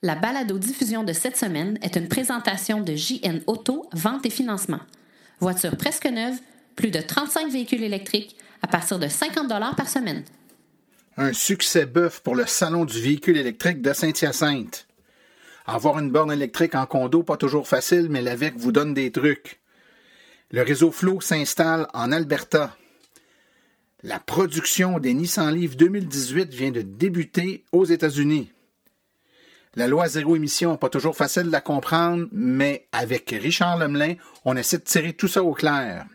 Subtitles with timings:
[0.00, 4.78] La balado-diffusion de cette semaine est une présentation de JN Auto, vente et financement.
[5.40, 6.36] Voiture presque neuve,
[6.76, 10.22] plus de 35 véhicules électriques à partir de 50 par semaine.
[11.16, 14.86] Un succès bœuf pour le Salon du véhicule électrique de Saint-Hyacinthe.
[15.66, 19.58] Avoir une borne électrique en condo, pas toujours facile, mais l'AVEC vous donne des trucs.
[20.52, 22.76] Le réseau Flow s'installe en Alberta.
[24.04, 28.52] La production des Nissan Leaf 2018 vient de débuter aux États-Unis.
[29.76, 34.56] La loi zéro émission, pas toujours facile de la comprendre, mais avec Richard Lemelin, on
[34.56, 36.06] essaie de tirer tout ça au clair.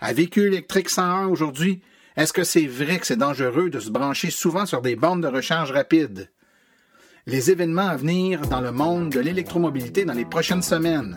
[0.00, 1.82] À véhicule électrique 101 aujourd'hui,
[2.16, 5.28] est-ce que c'est vrai que c'est dangereux de se brancher souvent sur des bornes de
[5.28, 6.30] recharge rapide?
[7.26, 11.14] Les événements à venir dans le monde de l'électromobilité dans les prochaines semaines.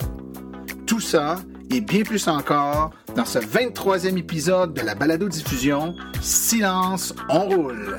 [0.86, 1.36] Tout ça
[1.70, 7.98] et bien plus encore dans ce 23e épisode de la balado-diffusion Silence, on roule.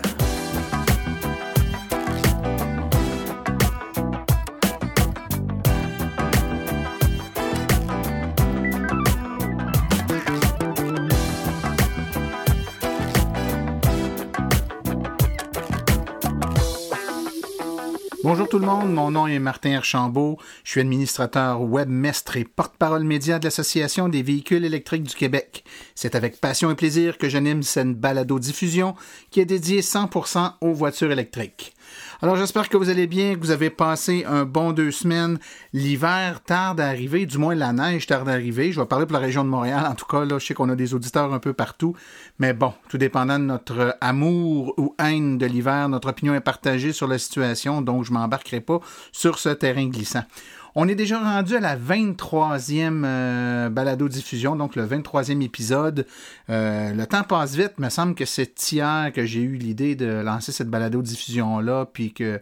[18.23, 23.03] Bonjour tout le monde, mon nom est Martin Archambault, je suis administrateur webmestre et porte-parole
[23.03, 25.65] média de l'Association des véhicules électriques du Québec.
[25.93, 28.95] C'est avec passion et plaisir que j'anime cette balado-diffusion
[29.29, 31.73] qui est dédiée 100% aux voitures électriques.
[32.21, 35.39] Alors j'espère que vous allez bien, que vous avez passé un bon deux semaines.
[35.73, 38.71] L'hiver tarde à arriver, du moins la neige tarde à arriver.
[38.71, 39.85] Je vais parler pour la région de Montréal.
[39.85, 41.95] En tout cas, là, je sais qu'on a des auditeurs un peu partout.
[42.39, 46.93] Mais bon, tout dépendant de notre amour ou haine de l'hiver, notre opinion est partagée
[46.93, 48.79] sur la situation, donc je m'embarquerai pas
[49.11, 50.23] sur ce terrain glissant.
[50.75, 56.07] On est déjà rendu à la 23e euh, balado-diffusion, donc le 23e épisode.
[56.49, 59.93] Euh, le temps passe vite, il me semble que c'est hier que j'ai eu l'idée
[59.93, 62.41] de lancer cette balado-diffusion-là, puis que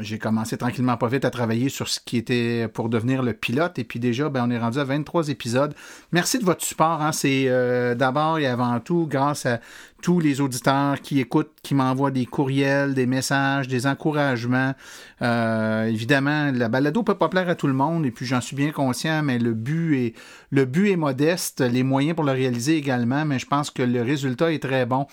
[0.00, 3.78] j'ai commencé tranquillement pas vite à travailler sur ce qui était pour devenir le pilote.
[3.78, 5.74] Et puis déjà, ben, on est rendu à 23 épisodes.
[6.12, 7.00] Merci de votre support.
[7.00, 7.12] Hein.
[7.12, 9.60] C'est euh, d'abord et avant tout grâce à
[10.00, 14.74] tous les auditeurs qui écoutent, qui m'envoient des courriels, des messages, des encouragements.
[15.22, 18.54] Euh, évidemment, la balado peut pas plaire à tout le monde, et puis j'en suis
[18.54, 20.14] bien conscient, mais le but
[20.50, 24.02] le but est modeste, les moyens pour le réaliser également, mais je pense que le
[24.02, 25.06] résultat est très bon.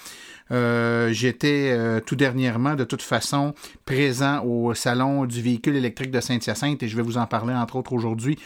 [0.52, 3.54] Euh, j'étais euh, tout dernièrement, de toute façon,
[3.86, 7.76] présent au salon du véhicule électrique de Saint-Hyacinthe et je vais vous en parler entre
[7.78, 8.38] autres aujourd'hui.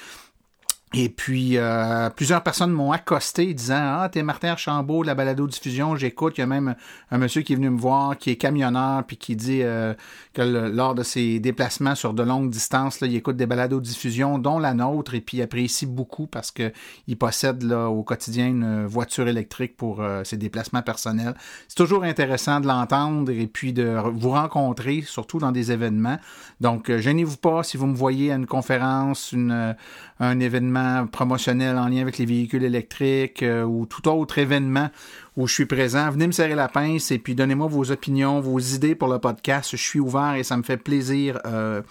[0.93, 6.37] Et puis, euh, plusieurs personnes m'ont accosté disant Ah, t'es Martin Archambault, la balado-diffusion, j'écoute.
[6.37, 6.73] Il y a même
[7.11, 9.93] un monsieur qui est venu me voir, qui est camionneur, puis qui dit euh,
[10.33, 14.57] que lors de ses déplacements sur de longues distances, là, il écoute des balados-diffusion, dont
[14.57, 19.27] la nôtre, et puis il apprécie beaucoup parce qu'il possède là, au quotidien une voiture
[19.27, 21.35] électrique pour euh, ses déplacements personnels.
[21.67, 26.17] C'est toujours intéressant de l'entendre et puis de vous rencontrer, surtout dans des événements.
[26.61, 29.75] Donc, gênez-vous pas si vous me voyez à une conférence, une,
[30.19, 30.78] un événement
[31.11, 34.89] promotionnel en lien avec les véhicules électriques euh, ou tout autre événement
[35.39, 38.59] où je suis présent, venez me serrer la pince et puis donnez-moi vos opinions, vos
[38.59, 39.69] idées pour le podcast.
[39.71, 41.81] Je suis ouvert et ça me fait plaisir euh,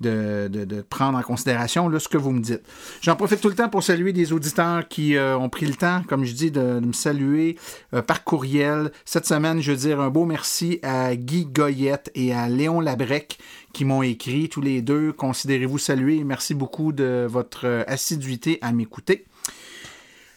[0.00, 2.62] de, prendre en considération ce que vous me dites.
[3.00, 6.02] J'en profite tout le temps pour saluer des auditeurs qui euh, ont pris le temps,
[6.08, 7.56] comme je dis, de, me saluer
[8.06, 8.92] par courriel.
[9.04, 13.38] Cette semaine, je veux dire un beau merci à Guy Goyette et à Léon Labrec
[13.72, 15.12] qui m'ont écrit tous les deux.
[15.12, 16.24] Considérez-vous saluer.
[16.24, 19.24] Merci beaucoup de votre euh, assiduité à m'écouter.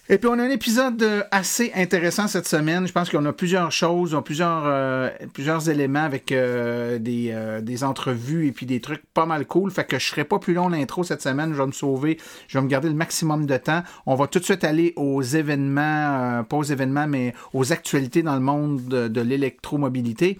[0.08, 2.86] Et puis on a un épisode euh, assez intéressant cette semaine.
[2.86, 7.84] Je pense qu'on a plusieurs choses, on a plusieurs, euh, plusieurs éléments avec des, des,
[7.84, 9.72] entrevues et puis des trucs pas mal cool.
[9.72, 11.54] Fait que je serai pas plus long l'intro cette semaine.
[11.54, 12.20] Je vais me sauver.
[12.48, 13.82] Je vais me garder le maximum de temps.
[14.06, 18.36] On va tout de suite aller aux événements, pas aux événements, mais aux actualités dans
[18.36, 20.38] le monde de l'électromobilité.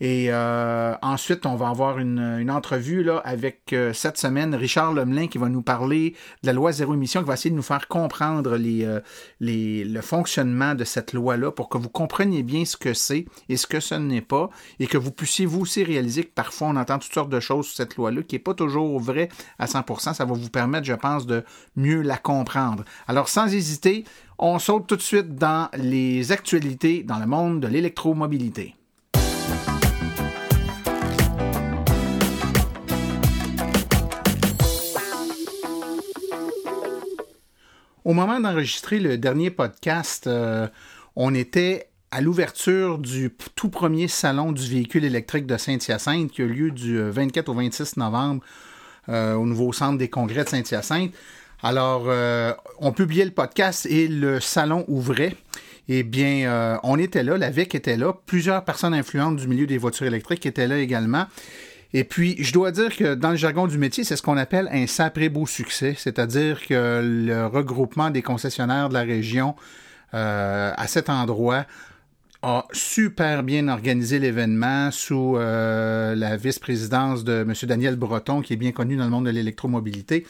[0.00, 5.28] Et euh, ensuite, on va avoir une, entrevue là, avec euh, cette semaine Richard Lemelin
[5.28, 7.88] qui va nous parler de la loi zéro émission, qui va essayer de nous faire
[7.88, 9.00] comprendre les, euh,
[9.40, 13.56] les, le fonctionnement de cette loi-là pour que vous compreniez bien ce que c'est et
[13.56, 16.76] ce que ce n'est pas, et que vous puissiez vous aussi réaliser que parfois on
[16.76, 20.14] entend toutes sortes de choses sur cette loi-là qui n'est pas toujours vrai à 100%.
[20.14, 21.44] Ça va vous permettre, je pense, de
[21.76, 22.84] mieux la comprendre.
[23.08, 24.04] Alors, sans hésiter,
[24.38, 28.74] on saute tout de suite dans les actualités dans le monde de l'électromobilité.
[38.04, 40.68] Au moment d'enregistrer le dernier podcast, euh,
[41.16, 46.44] on était à l'ouverture du tout premier salon du véhicule électrique de Saint-Hyacinthe qui a
[46.44, 48.42] lieu du 24 euh, au 26 novembre
[49.08, 51.12] euh, au nouveau centre des congrès de Saint-Hyacinthe.
[51.62, 52.08] Alors,
[52.78, 55.34] on publiait le podcast et le salon ouvrait.
[55.88, 59.78] Eh bien, on était là, la VEC était là, plusieurs personnes influentes du milieu des
[59.78, 61.24] voitures électriques étaient là également.
[61.96, 64.68] Et puis, je dois dire que dans le jargon du métier, c'est ce qu'on appelle
[64.72, 69.54] un sapré beau succès, c'est-à-dire que le regroupement des concessionnaires de la région
[70.12, 71.66] euh, à cet endroit
[72.42, 77.54] a super bien organisé l'événement sous euh, la vice-présidence de M.
[77.62, 80.26] Daniel Breton, qui est bien connu dans le monde de l'électromobilité.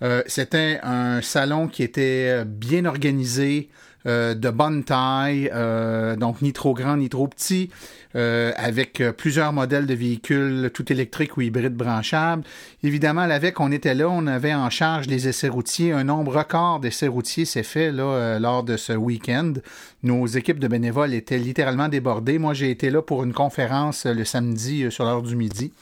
[0.00, 3.68] Euh, C'était un salon qui était bien organisé,
[4.04, 7.70] de bonne taille, euh, donc ni trop grand ni trop petit,
[8.16, 12.42] euh, avec plusieurs modèles de véhicules tout électriques ou hybrides branchables.
[12.82, 15.92] Évidemment, avec on était là, on avait en charge les essais routiers.
[15.92, 19.54] Un nombre record d'essais routiers s'est fait là, lors de ce week-end.
[20.02, 22.38] Nos équipes de bénévoles étaient littéralement débordées.
[22.38, 25.72] Moi, j'ai été là pour une conférence le samedi sur l'heure du midi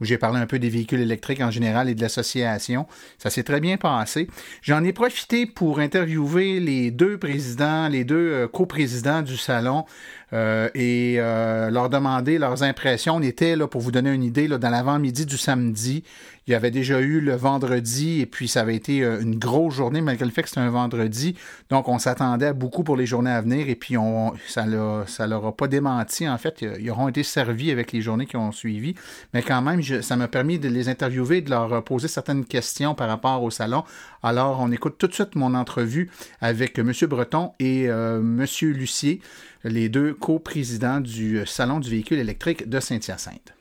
[0.00, 2.86] où j'ai parlé un peu des véhicules électriques en général et de l'association.
[3.18, 4.28] Ça s'est très bien passé.
[4.62, 9.84] J'en ai profité pour interviewer les deux présidents, les deux euh, coprésidents du salon
[10.32, 13.16] euh, et euh, leur demander leurs impressions.
[13.16, 16.04] On était, là, pour vous donner une idée, là, dans l'avant-midi du samedi.
[16.50, 19.74] Il y avait déjà eu le vendredi et puis ça avait été euh, une grosse
[19.74, 21.36] journée malgré le fait que c'était un vendredi.
[21.68, 25.28] Donc on s'attendait beaucoup pour les journées à venir et puis on, ça ne ça
[25.28, 26.28] leur a pas démenti.
[26.28, 28.96] En fait, ils auront été servis avec les journées qui ont suivi.
[29.32, 33.06] Mais quand même, ça m'a permis de les interviewer, de leur poser certaines questions par
[33.06, 33.84] rapport au salon.
[34.24, 36.10] Alors on écoute tout de suite mon entrevue
[36.40, 36.92] avec M.
[37.08, 38.44] Breton et M.
[38.62, 39.20] Lucier
[39.62, 43.54] les deux coprésidents du Salon du véhicule électrique de Saint-Hyacinthe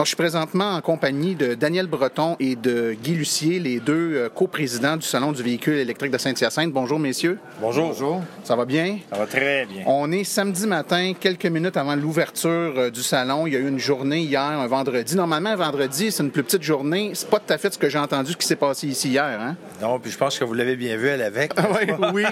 [0.00, 4.28] je suis présentement en compagnie de Daniel Breton et de Guy Lucier, les deux euh,
[4.28, 6.72] coprésidents du Salon du véhicule électrique de Saint-Hyacinthe.
[6.72, 7.38] Bonjour, messieurs.
[7.60, 7.90] Bonjour.
[7.90, 8.22] Bonjour.
[8.42, 8.98] Ça va bien?
[9.08, 9.84] Ça va très bien.
[9.86, 13.46] On est samedi matin, quelques minutes avant l'ouverture euh, du salon.
[13.46, 15.14] Il y a eu une journée hier, un vendredi.
[15.14, 17.12] Normalement, un vendredi, c'est une plus petite journée.
[17.14, 19.54] C'est pas tout à fait ce que j'ai entendu qui s'est passé ici hier, hein?
[19.80, 21.52] Non, puis je pense que vous l'avez bien vu à l'avec.
[21.56, 22.24] oui, oui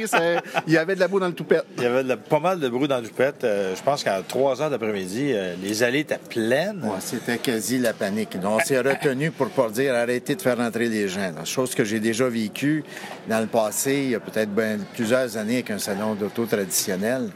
[0.66, 1.64] il y avait de la boue dans le toupette.
[1.76, 3.44] Il y avait pas mal de bruit dans le toupette.
[3.44, 5.32] Euh, je pense qu'à 3 heures d'après-midi,
[5.62, 6.82] les allées étaient pleines.
[6.82, 8.40] Ouais, c'était quasi la panique.
[8.40, 11.44] Donc, on s'est retenu pour pas dire arrêtez de faire rentrer les gens.
[11.44, 12.82] Chose que j'ai déjà vécue
[13.28, 14.50] dans le passé, il y a peut-être
[14.94, 17.28] plusieurs années avec un salon d'auto traditionnel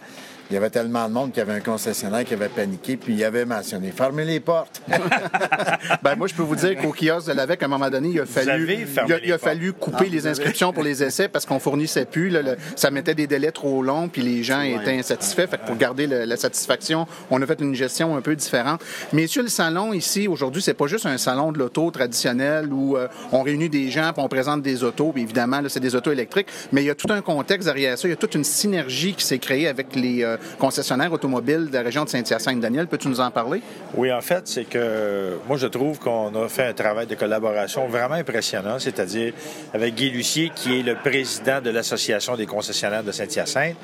[0.51, 3.15] il y avait tellement de monde qu'il y avait un concessionnaire qui avait paniqué, puis
[3.15, 4.81] il avait mentionné fermez les portes.
[6.03, 8.21] ben moi, je peux vous dire qu'au kiosque de l'AVEC, à un moment donné, il
[8.21, 8.87] a fallu,
[9.25, 12.37] il a, fallu couper ah, les inscriptions pour les essais parce qu'on fournissait plus.
[12.77, 15.47] ça mettait des délais trop longs, puis les gens étaient insatisfaits.
[15.49, 18.83] Fait que pour garder la satisfaction, on a fait une gestion un peu différente.
[19.13, 23.09] Messieurs, le salon ici, aujourd'hui, c'est pas juste un salon de l'auto traditionnel où euh,
[23.33, 26.49] on réunit des gens, puis on présente des autos, puis évidemment, c'est des autos électriques,
[26.73, 28.07] mais il y a tout un contexte derrière ça.
[28.09, 31.75] Il y a toute une synergie qui s'est créée avec les euh, concessionnaire automobile de
[31.75, 32.61] la région de Saint-Hyacinthe.
[32.61, 33.63] Daniel, peux-tu nous en parler?
[33.95, 37.87] Oui, en fait, c'est que moi, je trouve qu'on a fait un travail de collaboration
[37.89, 39.33] vraiment impressionnant, c'est-à-dire
[39.73, 43.77] avec Guy Lucier, qui est le président de l'Association des concessionnaires de Saint-Hyacinthe,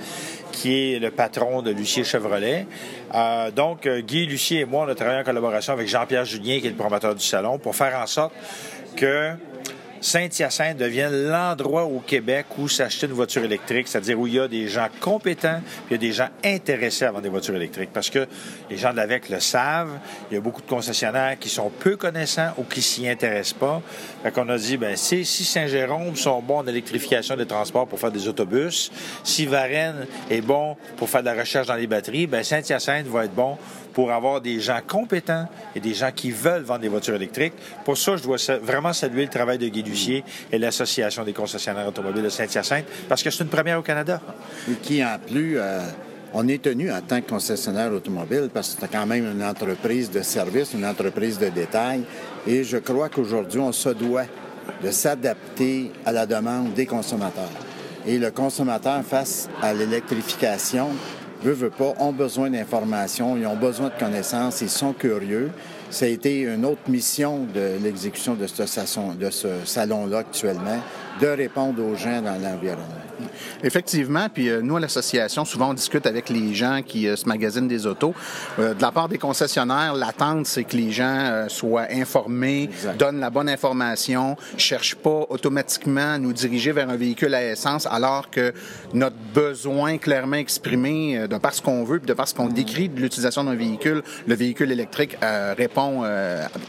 [0.52, 2.66] qui est le patron de Lucier Chevrolet.
[3.14, 6.66] Euh, donc, Guy Lucier et moi, on a travaillé en collaboration avec Jean-Pierre Julien, qui
[6.66, 8.32] est le promoteur du salon, pour faire en sorte
[8.96, 9.31] que
[10.02, 14.49] Saint-Hyacinthe devienne l'endroit au Québec où s'acheter une voiture électrique, c'est-à-dire où il y a
[14.49, 17.90] des gens compétents, puis il y a des gens intéressés à vendre des voitures électriques.
[17.94, 18.26] Parce que
[18.69, 19.99] les gens de l'AVEC le savent,
[20.31, 23.81] il y a beaucoup de concessionnaires qui sont peu connaissants ou qui s'y intéressent pas.
[24.23, 28.13] Fait qu'on a dit, ben, si, Saint-Jérôme sont bons en électrification des transports pour faire
[28.13, 28.93] des autobus,
[29.25, 33.25] si Varennes est bon pour faire de la recherche dans les batteries, ben, Saint-Hyacinthe va
[33.25, 33.59] être bon
[33.93, 37.55] pour avoir des gens compétents et des gens qui veulent vendre des voitures électriques.
[37.85, 41.88] Pour ça, je dois vraiment saluer le travail de Guy Lucier et l'Association des concessionnaires
[41.88, 44.21] automobiles de Saint-Hyacinthe parce que c'est une première au Canada.
[44.71, 45.81] Et qui, en plus, euh,
[46.35, 50.11] on est tenu en tant que concessionnaire automobile parce que c'est quand même une entreprise
[50.11, 52.02] de service, une entreprise de détail.
[52.46, 54.25] Et je crois qu'aujourd'hui, on se doit
[54.82, 57.50] de s'adapter à la demande des consommateurs.
[58.06, 60.88] Et le consommateur face à l'électrification,
[61.42, 65.50] veut, veut pas, ont besoin d'informations, ils ont besoin de connaissances, ils sont curieux.
[65.90, 68.62] Ça a été une autre mission de l'exécution de ce,
[69.14, 70.80] de ce salon-là actuellement,
[71.20, 72.87] de répondre aux gens dans l'environnement.
[73.62, 77.26] Effectivement, puis euh, nous, à l'association, souvent, on discute avec les gens qui euh, se
[77.26, 78.14] magasinent des autos.
[78.59, 83.31] Euh, de la part des concessionnaires, l'attente, c'est que les gens soient informés, donnent la
[83.31, 88.52] bonne information, cherchent pas automatiquement à nous diriger vers un véhicule à essence, alors que
[88.95, 92.88] notre besoin clairement exprimé, de par ce qu'on veut, puis de par ce qu'on décrit
[92.88, 95.17] de l'utilisation d'un véhicule, le véhicule électrique
[95.57, 96.05] répond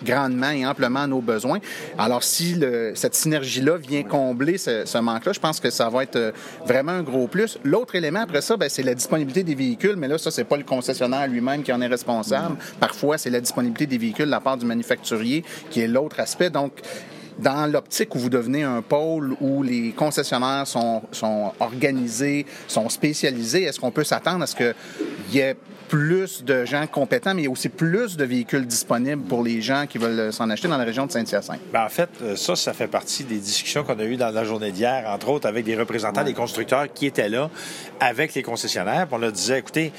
[0.03, 1.60] grandement et amplement à nos besoins.
[1.98, 2.60] Alors, si
[2.95, 6.33] cette synergie-là vient combler ce, ce manque-là, je pense que ça va être
[6.65, 7.57] vraiment un gros plus.
[7.63, 10.57] L'autre élément après ça, ben, c'est la disponibilité des véhicules, mais là, ça, c'est pas
[10.57, 12.57] le concessionnaire lui-même qui en est responsable.
[12.79, 16.50] Parfois, c'est la disponibilité des véhicules de la part du manufacturier qui est l'autre aspect.
[16.50, 16.73] Donc,
[17.39, 23.63] dans l'optique où vous devenez un pôle où les concessionnaires sont, sont organisés, sont spécialisés,
[23.63, 24.73] est-ce qu'on peut s'attendre à ce qu'il
[25.31, 25.55] y ait
[25.93, 29.61] plus de gens compétents, mais il y a aussi plus de véhicules disponibles pour les
[29.61, 31.59] gens qui veulent s'en acheter dans la région de Saint-Hyacinthe?
[31.71, 34.43] Ben, en fait, euh, ça, ça fait partie des discussions qu'on a eues dans la
[34.43, 37.49] journée d'hier, entre autres avec des représentants des constructeurs qui étaient là
[37.99, 39.05] avec les concessionnaires.
[39.05, 39.91] Puis on leur disait, écoutez,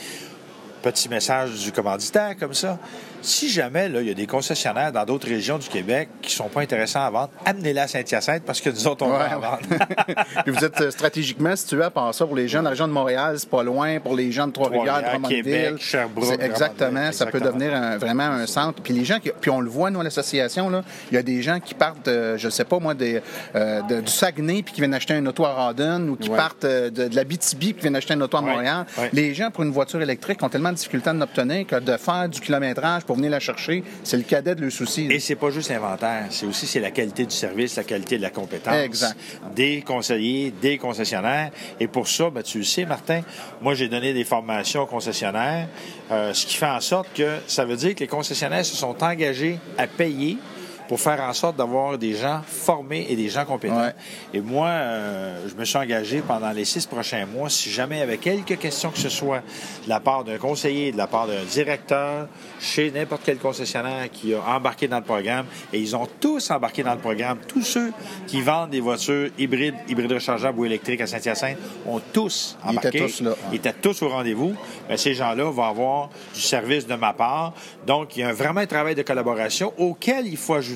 [0.82, 2.78] petit message du commanditaire comme ça.
[3.24, 6.48] Si jamais là, il y a des concessionnaires dans d'autres régions du Québec qui sont
[6.48, 9.60] pas intéressants à vendre, amenez-les à Saint-Hyacinthe parce que nous autres, on va en vendre.
[10.44, 12.86] Puis vous êtes euh, stratégiquement situé à part ça pour les gens de la région
[12.86, 13.98] de Montréal, c'est pas loin.
[14.00, 18.82] Pour les gens de Trois-Rivières, Québec, Sherbrooke, Exactement, ça peut devenir un- vraiment un centre.
[18.82, 20.70] Puis les gens, qui, puis on le voit nous à l'association
[21.10, 23.22] il y a des gens qui partent, euh, je sais pas moi, des,
[23.54, 26.36] euh, de- du Saguenay puis qui viennent acheter un auto à Rawdon ou qui Ouais.
[26.36, 28.84] partent euh, de, de la BTB puis qui viennent acheter un auto à Ouais, Montréal.
[28.98, 29.10] ouais.
[29.12, 32.28] Les gens pour une voiture électrique ont tellement de difficultés à l'obtenir que de faire
[32.28, 35.06] du kilométrage pour venir la chercher, c'est le cadet de leur souci.
[35.10, 38.22] Et c'est pas juste l'inventaire, c'est aussi c'est la qualité du service, la qualité de
[38.22, 38.74] la compétence.
[38.74, 39.16] Exact.
[39.54, 41.50] Des conseillers, des concessionnaires.
[41.80, 43.22] Et pour ça, ben, tu le sais, Martin,
[43.60, 45.68] moi j'ai donné des formations aux concessionnaires,
[46.10, 49.02] euh, ce qui fait en sorte que ça veut dire que les concessionnaires se sont
[49.02, 50.38] engagés à payer
[50.88, 53.80] pour faire en sorte d'avoir des gens formés et des gens compétents.
[53.80, 53.94] Ouais.
[54.34, 58.00] Et moi, euh, je me suis engagé pendant les six prochains mois, si jamais il
[58.00, 59.38] y avait quelques questions que ce soit
[59.84, 62.28] de la part d'un conseiller, de la part d'un directeur,
[62.60, 66.82] chez n'importe quel concessionnaire qui a embarqué dans le programme, et ils ont tous embarqué
[66.82, 67.92] dans le programme, tous ceux
[68.26, 72.78] qui vendent des voitures hybrides, hybrides rechargeables ou électriques à Saint-Hyacinthe ont tous Ils étaient
[72.78, 72.98] embarqué.
[73.00, 73.30] tous là.
[73.52, 74.54] Ils étaient tous au rendez-vous.
[74.88, 77.52] Ben, ces gens-là vont avoir du service de ma part.
[77.86, 80.73] Donc, il y a un- vraiment un travail de collaboration auquel il faut ajouter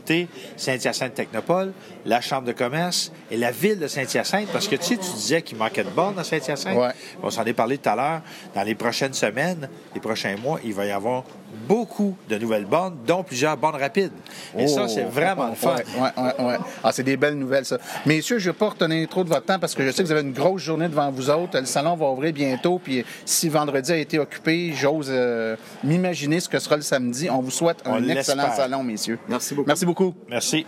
[0.56, 1.72] Saint-Hyacinthe Technopole,
[2.04, 4.48] la Chambre de commerce et la ville de Saint-Hyacinthe.
[4.52, 6.76] Parce que tu sais, tu disais qu'il manquait de bornes à Saint-Hyacinthe.
[6.76, 6.92] Ouais.
[7.22, 8.22] On s'en est parlé tout à l'heure.
[8.54, 11.24] Dans les prochaines semaines, les prochains mois, il va y avoir
[11.66, 14.12] beaucoup de nouvelles bornes, dont plusieurs bornes rapides.
[14.56, 15.76] Et ça, c'est vraiment le fun.
[15.76, 16.58] Oh, Ouais, ouais, ouais, ouais.
[16.82, 17.78] Ah, c'est des belles nouvelles, ça.
[18.06, 20.06] Messieurs, je ne vais pas retenir trop de votre temps parce que je sais que
[20.08, 21.58] vous avez une grosse journée devant vous autres.
[21.58, 22.78] Le salon va ouvrir bientôt.
[22.82, 27.28] Puis si vendredi a été occupé, j'ose euh, m'imaginer ce que sera le samedi.
[27.30, 29.18] On vous souhaite On un excellent salon, messieurs.
[29.28, 29.66] Merci beaucoup.
[29.68, 30.14] Merci beaucoup.
[30.28, 30.66] Merci.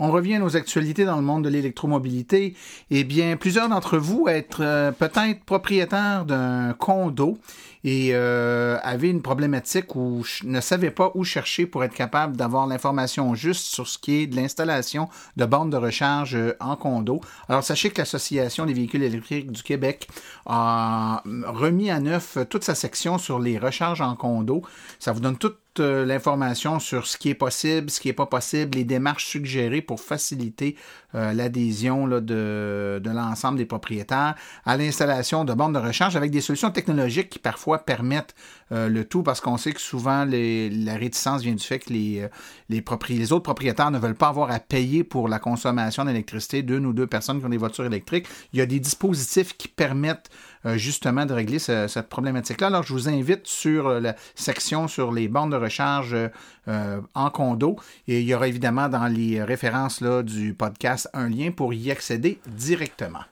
[0.00, 2.54] On revient à nos actualités dans le monde de l'électromobilité.
[2.90, 7.36] Eh bien, plusieurs d'entre vous être euh, peut-être propriétaires d'un condo
[7.84, 12.36] et euh, avaient une problématique où ch- ne savaient pas où chercher pour être capable
[12.36, 16.76] d'avoir l'information juste sur ce qui est de l'installation de bornes de recharge euh, en
[16.76, 17.20] condo.
[17.48, 20.08] Alors, sachez que l'Association des véhicules électriques du Québec
[20.46, 24.62] a remis à neuf euh, toute sa section sur les recharges en condo.
[24.98, 28.26] Ça vous donne toute euh, l'information sur ce qui est possible, ce qui n'est pas
[28.26, 30.76] possible, les démarches suggérées pour faciliter
[31.14, 34.34] euh, l'adhésion de, l'ensemble des propriétaires
[34.66, 38.34] à l'installation de bornes de recharge avec des solutions technologiques qui parfois permettent
[38.72, 43.32] euh, le tout parce qu'on sait que souvent la réticence vient du fait que les,
[43.32, 47.06] autres propriétaires ne veulent pas avoir à payer pour la consommation d'électricité d'une ou deux
[47.06, 48.26] personnes qui ont des voitures électriques.
[48.52, 50.30] Il y a des dispositifs qui permettent
[50.64, 52.66] justement de régler ce- cette problématique-là.
[52.68, 56.28] Alors, je vous invite sur euh, la section sur les bornes de recharge euh,
[56.68, 61.50] euh, en condo et il y aura évidemment dans les références du podcast un lien
[61.50, 63.22] pour y accéder directement.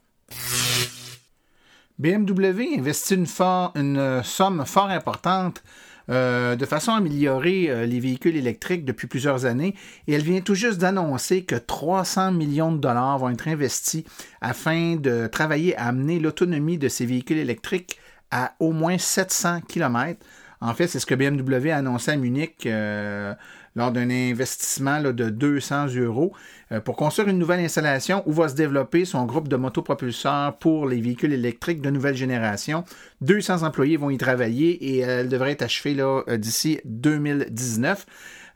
[1.98, 5.62] BMW investit une, euh, somme fort importante
[6.08, 9.74] euh, de façon à améliorer euh, les véhicules électriques depuis plusieurs années
[10.06, 14.04] et elle vient tout juste d'annoncer que 300 millions de dollars vont être investis
[14.40, 17.98] afin de travailler à amener l'autonomie de ces véhicules électriques
[18.30, 20.20] à au moins 700 km.
[20.60, 23.34] En fait, c'est ce que BMW a annoncé à Munich euh,
[23.76, 26.32] lors d'un investissement de 200 euros
[26.72, 30.88] euh, pour construire une nouvelle installation où va se développer son groupe de motopropulseurs pour
[30.88, 32.84] les véhicules électriques de nouvelle génération.
[33.20, 38.06] 200 employés vont y travailler et elle devrait être achevée euh, d'ici 2019.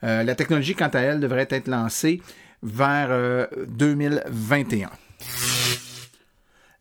[0.02, 2.22] Euh, la technologie, quant à elle, devrait être lancée
[2.62, 4.90] vers euh, 2021.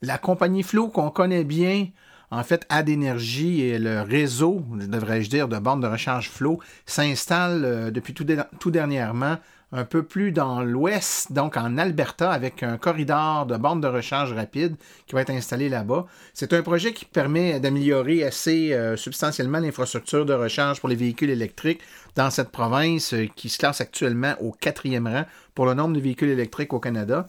[0.02, 1.88] La compagnie Flow qu'on connaît bien,
[2.32, 7.66] en fait, Ad Énergie et le réseau, devrais-je dire, de bornes de recharge Flow s'installe
[7.66, 9.38] euh, depuis tout dernièrement
[9.72, 14.34] un peu plus dans l'ouest, donc en Alberta, avec un corridor de bornes de recharge
[14.34, 16.06] rapide qui va être installé là-bas.
[16.34, 21.30] C'est un projet qui permet d'améliorer assez euh, substantiellement l'infrastructure de recharge pour les véhicules
[21.30, 21.82] électriques
[22.16, 26.00] dans cette province euh, qui se classe actuellement au quatrième rang pour le nombre de
[26.00, 27.28] véhicules électriques au Canada.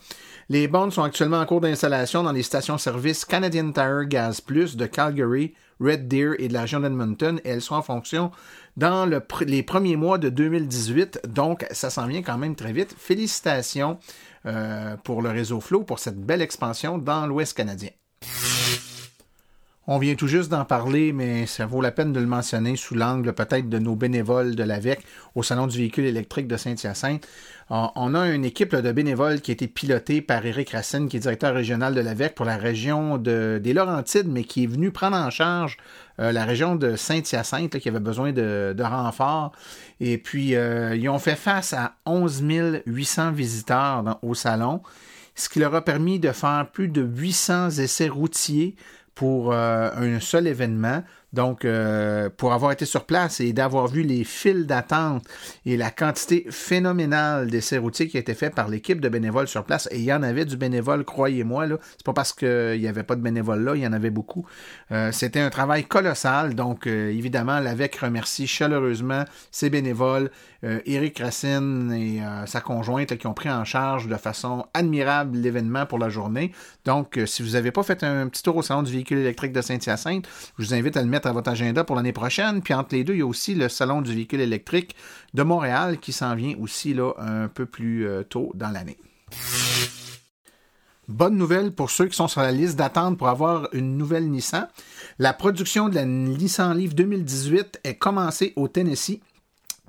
[0.48, 4.86] Les bornes sont actuellement en cours d'installation dans les stations-service Canadian Tire Gas Plus de
[4.86, 7.40] Calgary, Red Deer et de la région d'Edmonton.
[7.44, 8.30] Elles sont en fonction
[8.76, 9.06] dans
[9.46, 11.20] les premiers mois de 2018.
[11.28, 12.94] Donc, ça s'en vient quand même très vite.
[12.96, 13.98] Félicitations
[14.46, 17.90] euh, pour le réseau Flow pour cette belle expansion dans l'Ouest canadien.
[19.92, 22.94] On vient tout juste d'en parler, mais ça vaut la peine de le mentionner sous
[22.94, 25.00] l'angle peut-être de nos bénévoles de l'AVEC
[25.34, 27.26] au Salon du véhicule électrique de Saint-Hyacinthe.
[27.70, 31.20] On a une équipe de bénévoles qui a été pilotée par Éric Racine, qui est
[31.20, 35.28] directeur régional de l'AVEC pour la région des Laurentides, mais qui est venu prendre en
[35.28, 35.76] charge
[36.20, 39.50] euh, la région de Saint-Hyacinthe, qui avait besoin de, de renforts.
[39.98, 42.44] Et puis, euh, ils ont fait face à 11
[42.86, 44.82] 800 visiteurs au salon,
[45.34, 48.76] ce qui leur a permis de faire plus de 800 essais routiers
[49.14, 51.02] pour euh, un seul événement.
[51.32, 55.24] Donc, euh, pour avoir été sur place et d'avoir vu les files d'attente
[55.64, 59.64] et la quantité phénoménale d'essais routiers qui a été fait par l'équipe de bénévoles sur
[59.64, 61.76] place, et il y en avait du bénévole, croyez-moi, là.
[61.96, 64.44] C'est pas parce qu'il n'y avait pas de bénévoles là, il y en avait beaucoup.
[64.90, 66.54] Euh, c'était un travail colossal.
[66.54, 70.30] Donc, euh, évidemment, l'AVEC remercie chaleureusement ses bénévoles,
[70.84, 75.98] Éric Racine et sa conjointe qui ont pris en charge de façon admirable l'événement pour
[75.98, 76.52] la journée.
[76.84, 79.62] Donc, si vous n'avez pas fait un petit tour au salon du véhicule électrique de
[79.62, 82.62] Saint-Hyacinthe, je vous invite à le mettre à votre agenda pour l'année prochaine.
[82.62, 84.94] Puis entre les deux, il y a aussi le Salon du véhicule électrique
[85.34, 88.96] de Montréal qui s'en vient aussi là, un peu plus euh, tôt dans l'année.
[91.08, 94.68] Bonne nouvelle pour ceux qui sont sur la liste d'attente pour avoir une nouvelle Nissan.
[95.18, 99.20] La production de la Nissan Leaf 2018 est commencée au Tennessee.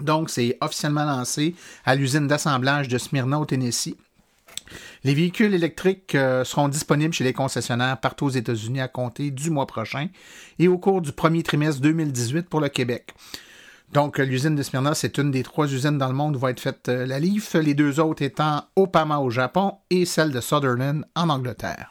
[0.02, 1.54] Donc, c'est officiellement lancé
[1.86, 3.96] à l'usine d'assemblage de Smyrna au Tennessee.
[5.04, 9.50] Les véhicules électriques euh, seront disponibles chez les concessionnaires partout aux États-Unis à compter du
[9.50, 10.08] mois prochain
[10.60, 13.14] et au cours du premier trimestre 2018 pour le Québec.
[13.94, 16.62] Donc, l'usine de Smyrna, c'est une des trois usines dans le monde où va être
[16.62, 21.06] faite euh, la Leaf, les deux autres étant Opama au Japon et celle de Sutherland
[21.16, 21.91] en Angleterre.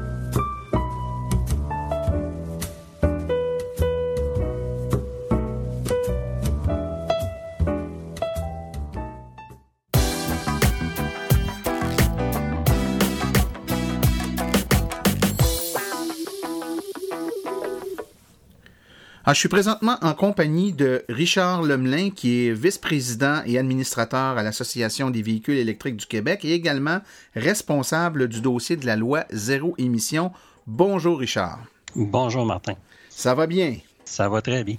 [19.31, 24.43] Ah, je suis présentement en compagnie de Richard Lemelin, qui est vice-président et administrateur à
[24.43, 26.99] l'Association des véhicules électriques du Québec et également
[27.33, 30.33] responsable du dossier de la loi zéro émission.
[30.67, 31.59] Bonjour Richard.
[31.95, 32.73] Bonjour Martin.
[33.09, 33.77] Ça va bien?
[34.03, 34.75] Ça va très bien.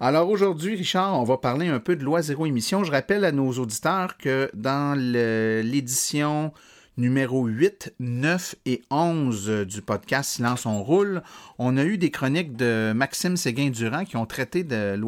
[0.00, 2.84] Alors aujourd'hui, Richard, on va parler un peu de loi zéro émission.
[2.84, 6.54] Je rappelle à nos auditeurs que dans l'édition
[7.00, 11.22] numéro 8, 9 et 11 du podcast Silence on roule,
[11.58, 14.66] on a eu des chroniques de Maxime Séguin-Durand qui ont traité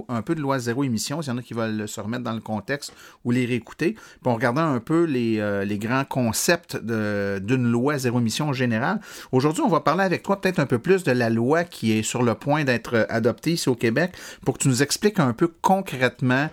[0.09, 1.20] un peu de loi zéro émission.
[1.20, 3.92] S'il y en a qui veulent se remettre dans le contexte ou les réécouter.
[3.92, 9.00] Puis on regardait un peu les, euh, les grands concepts d'une loi zéro émission générale.
[9.31, 12.02] Aujourd'hui, on va parler avec toi peut-être un peu plus de la loi qui est
[12.02, 14.12] sur le point d'être adoptée ici au Québec
[14.44, 16.48] pour que tu nous expliques un peu concrètement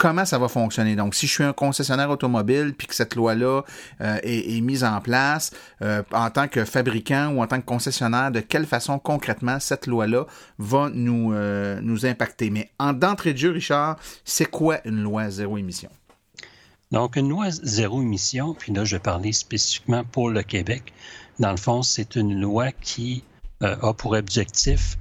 [0.00, 0.96] comment ça va fonctionner?
[0.96, 3.62] Donc, si je suis un concessionnaire automobile puis que cette loi-là
[4.00, 5.50] euh, est, mise en place
[5.82, 9.86] euh, en tant que fabricant ou en tant que concessionnaire, de quelle façon concrètement cette
[9.86, 10.26] loi-là
[10.58, 12.48] va nous, euh, nous impacter?
[12.48, 15.90] Mais en d'entrée de jeu, Richard, c'est quoi une loi zéro émission?
[16.92, 20.94] Donc, une loi zéro émission, puis là, je vais parler spécifiquement pour le Québec.
[21.40, 23.22] Dans le fond, c'est une loi qui
[23.60, 24.96] a pour objectif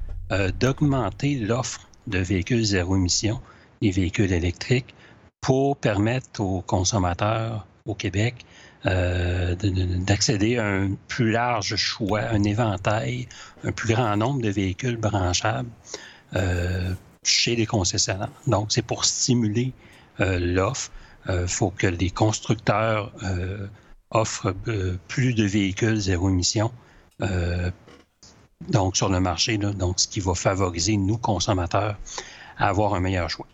[0.60, 3.40] d'augmenter l'offre de véhicules zéro émission
[3.82, 4.94] les véhicules électriques
[5.42, 8.46] pour permettre aux consommateurs au Québec
[8.86, 13.28] euh, d'accéder à un plus large choix, un éventail,
[13.64, 15.70] un plus grand nombre de véhicules branchables
[16.36, 18.32] euh, chez les concessionnaires.
[18.48, 19.74] Donc, c'est pour stimuler
[20.20, 20.92] euh, l'offre.
[21.28, 23.12] Il faut que les constructeurs
[24.10, 24.56] offrent
[25.08, 26.72] plus de véhicules zéro émission
[28.68, 31.98] donc sur le marché, donc ce qui va favoriser nous, consommateurs,
[32.58, 33.48] à avoir un meilleur choix.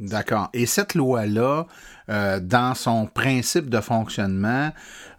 [0.00, 0.48] D'accord.
[0.54, 1.66] Et cette loi-là,
[2.08, 4.70] euh, dans son principe de fonctionnement,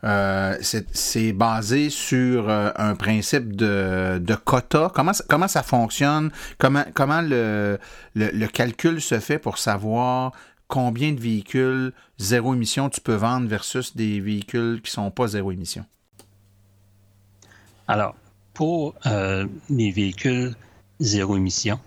[0.04, 4.91] euh, c'est basé sur euh, un principe de, quota.
[4.91, 6.32] Comment, ça fonctionne?
[6.58, 7.78] Comment, le,
[8.15, 10.32] le, calcul se fait pour savoir
[10.67, 15.52] combien de véhicules zéro émission tu peux vendre versus des véhicules qui sont pas zéro
[15.52, 15.86] émission?
[17.88, 18.15] Alors,
[18.56, 20.56] pour les véhicules
[21.00, 21.80] zéro émission,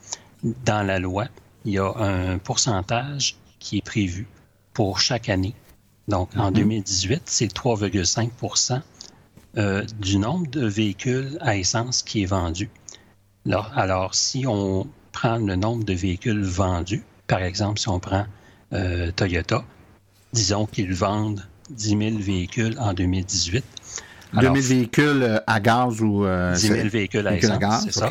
[0.64, 1.26] dans la loi,
[1.64, 4.26] il y a un pourcentage qui est prévu.
[4.74, 5.54] pour chaque année.
[6.08, 7.20] Donc, en 2018, mhm.
[7.24, 8.80] c'est 3,5%
[9.56, 12.68] euh, du nombre de véhicules à essence qui est vendu.
[13.46, 18.26] Alors, alors, si on prend le nombre de véhicules vendus, par exemple, si on prend
[18.72, 19.64] euh, Toyota,
[20.32, 23.64] disons qu'ils vendent 10 000 véhicules en 2018.
[24.34, 26.26] 2 000 véhicules euh, à gaz ou...
[26.26, 28.08] 10 000 véhicules à essence, c'est ça.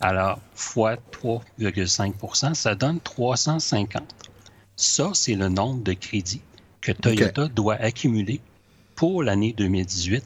[0.00, 4.02] Alors, fois 3,5% ça donne 350.
[4.76, 6.42] Ça, c'est le nombre de crédits
[6.80, 8.40] que Toyota doit accumuler
[8.94, 10.24] pour l'année 2018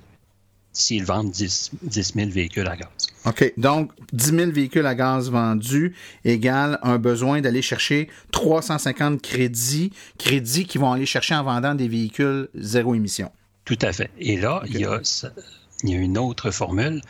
[0.73, 1.73] s'ils vendent 10,
[2.15, 2.89] 000 véhicules à gaz.
[3.27, 3.53] OK.
[3.57, 10.67] Donc, 10 000 véhicules à gaz vendus égale un besoin d'aller chercher 350 crédits, crédits
[10.67, 13.31] qui vont aller chercher en vendant des véhicules zéro émission.
[13.65, 14.11] Tout à fait.
[14.19, 15.01] Et là, il, y a,
[15.85, 17.03] une autre formule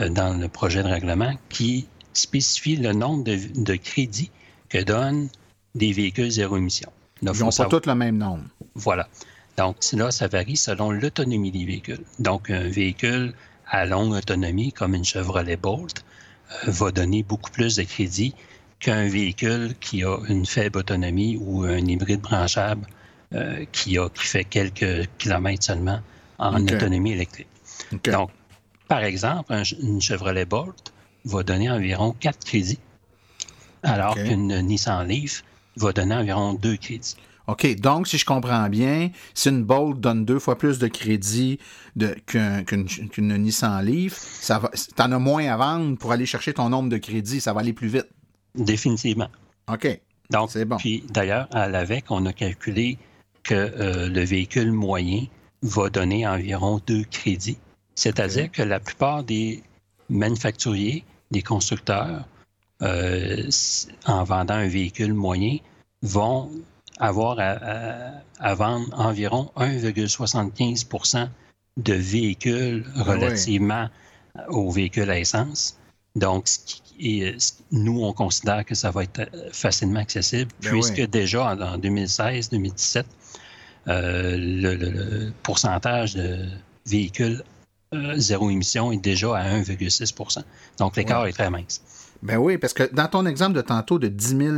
[0.00, 4.30] euh, dans le projet de règlement qui spécifie le nombre de, crédits
[4.68, 5.28] que donnent
[5.74, 6.90] des véhicules zéro émission.
[7.22, 8.44] Ils n'ont pas tous le même nombre.
[8.74, 9.08] Voilà.
[9.56, 12.04] Donc, là, ça varie selon l'autonomie des véhicules.
[12.18, 13.34] Donc, un véhicule
[13.66, 16.04] à longue autonomie, comme une Chevrolet Bolt,
[16.66, 18.34] euh, va donner beaucoup plus de crédits
[18.78, 22.86] qu'un véhicule qui a une faible autonomie ou un hybride branchable
[23.34, 26.00] euh, qui, a, qui fait quelques kilomètres seulement
[26.38, 27.46] en autonomie électrique.
[28.04, 28.30] Donc,
[28.88, 30.92] par exemple, une Chevrolet Bolt
[31.24, 32.78] va donner environ 4 crédits,
[33.82, 35.44] alors qu'une Nissan Leaf
[35.76, 37.16] va donner environ 2 crédits.
[37.46, 41.58] OK, donc si je comprends bien, si une Bolt donne deux fois plus de crédit
[42.26, 46.88] qu'une Nissan Leaf, ça tu en as moins à vendre pour aller chercher ton nombre
[46.88, 48.06] de crédits, ça va aller plus vite.
[48.54, 49.28] Définitivement.
[49.72, 50.00] OK.
[50.30, 50.76] Donc, c'est bon.
[50.76, 52.98] Puis d'ailleurs, à l'AVEC, on a calculé
[53.42, 55.24] que euh, le véhicule moyen
[55.62, 57.58] va donner environ deux crédits.
[57.94, 59.62] C'est-à-dire que la plupart des
[60.08, 62.24] manufacturiers, des constructeurs,
[62.82, 63.48] euh,
[64.06, 65.58] en vendant un véhicule moyen,
[66.02, 66.50] vont
[66.98, 71.28] avoir à, vendre environ 1,75%
[71.76, 73.88] de véhicules ah relativement
[74.48, 75.78] aux véhicules à essence.
[76.16, 76.48] Donc,
[77.72, 83.04] nous, on considère que ça va être facilement accessible, ben puisque déjà en, 2016-2017,
[83.88, 86.46] euh, le, pourcentage de
[86.86, 87.42] véhicules
[87.92, 90.42] euh, zéro émission est déjà à 1,6%
[90.78, 91.82] Donc, l'écart est très mince.
[92.22, 94.56] Ben oui, parce que dans ton exemple de tantôt de 10 000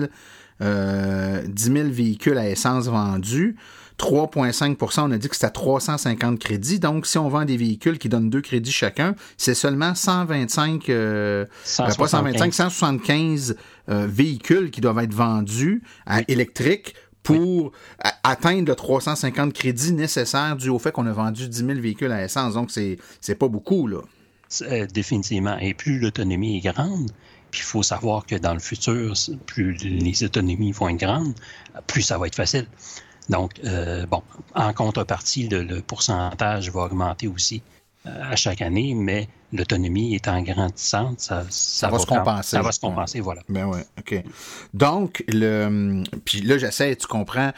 [0.61, 3.57] euh, 10 000 véhicules à essence vendus.
[3.99, 6.81] 3,5% on a dit que c'était 350 crédits.
[6.81, 11.45] Donc, si on vend des véhicules qui donnent deux crédits chacun, c'est seulement 125, euh,
[11.81, 13.57] euh, pas 125, 175
[13.89, 17.73] euh, véhicules qui doivent être vendus à électrique pour
[18.25, 22.25] atteindre le 350 crédits nécessaires dû au fait qu'on a vendu 10 000 véhicules à
[22.25, 22.55] essence.
[22.55, 24.01] Donc, c'est, c'est pas beaucoup, là.
[24.93, 25.57] Définitivement.
[25.59, 27.11] Et plus l'autonomie est grande,
[27.51, 29.15] puis il faut savoir que dans le futur,
[29.47, 31.35] plus les autonomies vont être grandes,
[31.87, 32.67] plus ça va être facile.
[33.29, 34.23] Donc, euh, bon,
[34.55, 41.21] en contrepartie, le, pourcentage va augmenter aussi euh, à chaque année, mais l'autonomie étant grandissante,
[41.21, 42.57] ça, ça, va, se compenser.
[42.57, 43.43] Ça va se compenser, voilà.
[43.49, 44.23] Ben ouais, OK.
[44.75, 47.53] Donc, le, puis là, j'essaie, tu comprends,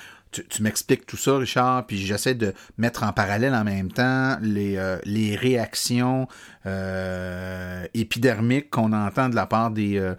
[0.48, 4.76] tu, m'expliques tout ça, Richard, puis j'essaie de mettre en parallèle en même temps les,
[4.76, 6.26] euh, réactions
[6.66, 9.98] euh, épidermiques qu'on entend de la part des...
[9.98, 10.14] Euh,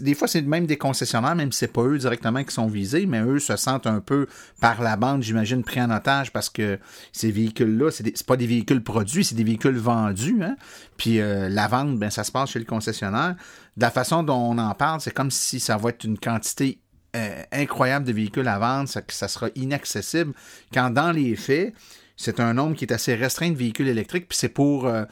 [0.00, 3.06] des fois, c'est même des concessionnaires, même si c'est pas eux directement qui sont visés,
[3.06, 4.26] mais eux se sentent un peu
[4.60, 6.78] par la bande, j'imagine, pris en otage parce que
[7.12, 10.38] ces véhicules-là, c'est pas des véhicules produits, c'est des véhicules vendus.
[10.42, 10.56] Hein?
[10.96, 13.36] Puis la vente, ben, ça se passe chez le concessionnaire.
[13.76, 16.80] De la façon dont on en parle, c'est comme si ça va être une quantité
[17.16, 20.32] euh, incroyable de véhicules à vendre, ça, sera inaccessible,
[20.72, 21.72] quand dans les faits,
[22.16, 25.04] c'est un nombre qui est assez restreint de véhicules électriques, puis c'est pour euh,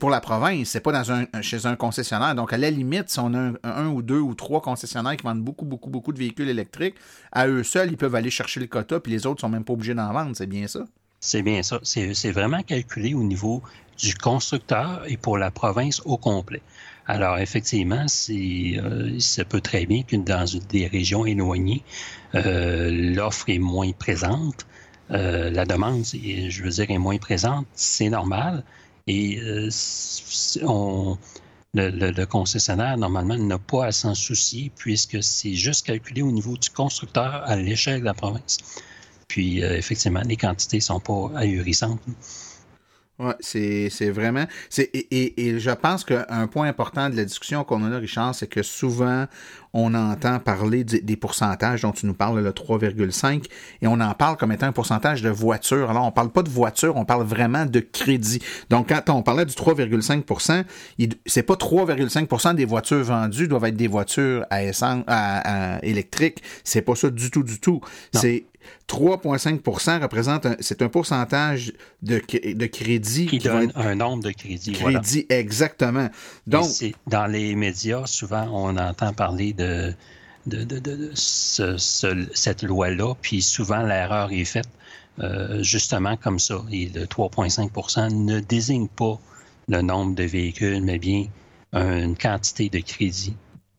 [0.00, 1.02] pour la province, c'est pas
[1.42, 2.34] chez un concessionnaire.
[2.34, 5.42] Donc, à la limite, si on a un, ou deux ou trois concessionnaires qui vendent
[5.42, 6.96] beaucoup, beaucoup, beaucoup de véhicules électriques,
[7.30, 9.74] à eux seuls, ils peuvent aller chercher le quota, puis les autres sont même pas
[9.74, 10.80] obligés d'en vendre, c'est bien ça?
[11.20, 11.78] C'est bien ça.
[11.82, 13.62] C'est vraiment calculé au niveau
[13.98, 16.60] du constructeur et pour la province au complet.
[17.06, 21.82] Alors, effectivement, c'est, euh, ça peut très bien que dans des régions éloignées,
[22.34, 24.66] euh, l'offre est moins présente.
[25.10, 27.66] Euh, la demande, je veux dire, est moins présente.
[27.74, 28.64] C'est normal.
[29.06, 29.38] Et
[30.62, 31.18] on,
[31.74, 36.70] le, concessionnaire, normalement, n'a pas à s'en soucier puisque c'est juste calculé au niveau du
[36.70, 38.56] constructeur à l'échelle de la province.
[39.28, 42.00] Puis, effectivement, les quantités ne sont pas ahurissantes.
[43.20, 44.46] Oui, c'est vraiment.
[44.76, 48.48] Et, et, je pense qu'un point important de la discussion qu'on a là, Richard, c'est
[48.48, 49.26] que souvent,
[49.74, 53.44] on entend parler des pourcentages dont tu nous parles, le 3,5,
[53.82, 55.90] et on en parle comme étant un pourcentage de voitures.
[55.90, 58.40] Alors, on parle pas de voitures, on parle vraiment de crédit.
[58.70, 60.64] Donc, quand on parlait du 3,5%
[61.26, 66.42] c'est pas 3,5% des voitures vendues doivent être des voitures à essence, à, à électrique.
[66.62, 67.80] C'est pas ça du tout, du tout.
[68.12, 68.44] C'est
[68.88, 72.20] 3,5 représente, c'est un pourcentage de,
[72.54, 73.26] de crédit.
[73.26, 74.72] Qui, donne un nombre de crédits.
[74.72, 76.08] Crédit, exactement.
[76.46, 76.68] Donc,
[77.06, 79.63] dans les médias, souvent, on entend parler de,
[80.46, 84.68] de, cette loi-là, puis souvent, l'erreur est faite
[85.20, 86.62] euh, justement comme ça.
[86.70, 89.18] Et le 3,5 ne désigne pas
[89.68, 91.26] le nombre de véhicules, mais bien
[91.72, 93.34] une quantité de crédit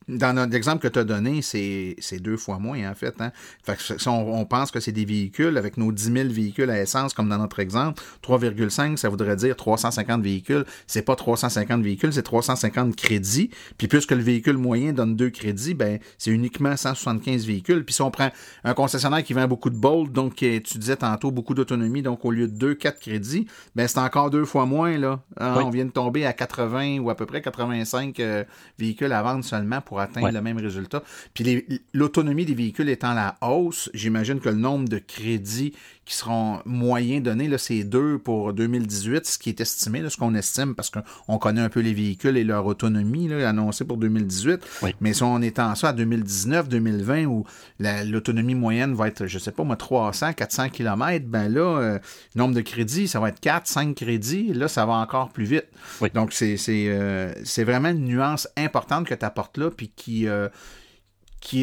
[0.07, 3.15] dans l'exemple que tu as donné, c'est deux fois moins, en fait.
[3.19, 3.31] Hein?
[3.63, 6.79] fait que si on, pense que c'est des véhicules, avec nos 10 000 véhicules à
[6.79, 10.65] essence, comme dans notre exemple, 3,5, ça voudrait dire 350 véhicules.
[10.85, 13.49] C'est pas 350 véhicules, c'est 350 crédits.
[13.77, 17.83] Puis puisque le véhicule moyen donne deux crédits, ben c'est uniquement 175 véhicules.
[17.83, 18.29] Puis si on prend
[18.63, 22.31] un concessionnaire qui vend beaucoup de Bolt, donc tu disais tantôt beaucoup d'autonomie, donc au
[22.31, 25.21] lieu de deux, quatre crédits, ben c'est encore deux fois moins, là.
[25.39, 25.55] Hein?
[25.63, 28.43] On vient de tomber à 80 ou à peu près 85 euh,
[28.77, 31.03] véhicules à vendre seulement pour atteindre le même résultat.
[31.33, 35.73] Puis l'autonomie des véhicules étant la hausse, j'imagine que le nombre de crédits
[36.05, 40.17] qui seront moyens donnés, là, c'est deux pour 2018, ce qui est estimé, là, ce
[40.17, 43.97] qu'on estime, parce qu'on connaît un peu les véhicules et leur autonomie là, annoncée pour
[43.97, 44.61] 2018.
[45.01, 47.45] Mais si on étend ça à 2019, 2020, où
[47.79, 51.99] l'autonomie moyenne va être, je sais pas moi, 300, 400 km, ben là, euh,
[52.35, 54.53] nombre de crédits, ça va être 4, 5 crédits.
[54.53, 55.65] Là, ça va encore plus vite.
[56.13, 60.27] Donc, c'est euh, c'est vraiment une nuance importante que tu apportes là, puis qui...
[60.27, 60.49] Euh,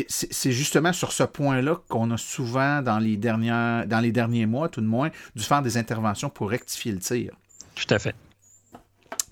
[0.09, 4.69] c'est justement sur ce point-là qu'on a souvent, dans les, dernières, dans les derniers mois,
[4.69, 7.33] tout de moins, dû faire des interventions pour rectifier le tir.
[7.75, 8.15] Tout à fait.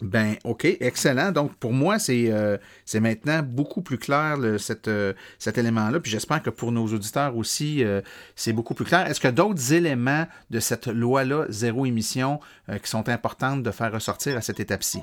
[0.03, 1.31] Ben, OK, excellent.
[1.31, 2.57] Donc, pour moi, c'est euh,
[2.95, 6.01] maintenant beaucoup plus clair cette, euh, cet élément-là.
[6.01, 8.01] Puis j'espère que pour nos auditeurs aussi, euh,
[8.35, 9.07] c'est beaucoup plus clair.
[9.07, 12.41] Est-ce que d'autres éléments de cette loi-là, zéro émission,
[12.83, 15.01] qui sont importantes de faire ressortir à cette étape-ci?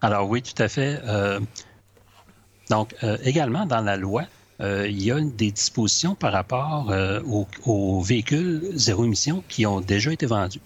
[0.00, 1.00] Alors oui, tout à fait.
[2.70, 4.24] Donc, euh, également dans la loi,
[4.60, 7.20] euh, il y a des dispositions par rapport euh,
[7.64, 10.60] aux, véhicules zéro émission qui ont déjà été vendus.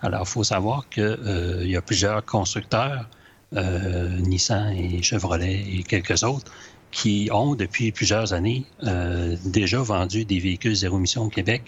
[0.00, 3.08] Alors, il faut savoir qu'il y a plusieurs constructeurs,
[3.52, 6.50] Nissan et Chevrolet et quelques autres,
[6.90, 8.64] qui ont depuis plusieurs années
[9.44, 11.62] déjà vendu des véhicules zéro émission au Québec.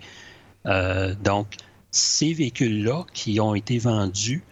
[1.22, 1.46] donc,
[1.92, 4.42] ces véhicules-là qui ont été vendus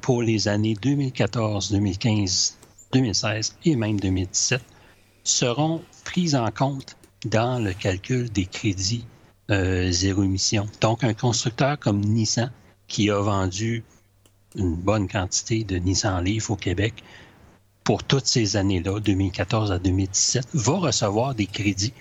[0.00, 2.56] pour les années 2014, 2015,
[2.92, 4.62] 2016 et même 2017
[5.24, 9.06] seront prises en compte dans le calcul des crédits
[9.50, 10.66] euh, zéro émission.
[10.80, 12.50] Donc, un constructeur comme Nissan,
[12.86, 13.82] qui a vendu
[14.56, 16.94] une bonne quantité de Nissan Leaf au Québec
[17.82, 21.92] pour toutes ces années-là, 2014 à 2017, va recevoir des crédits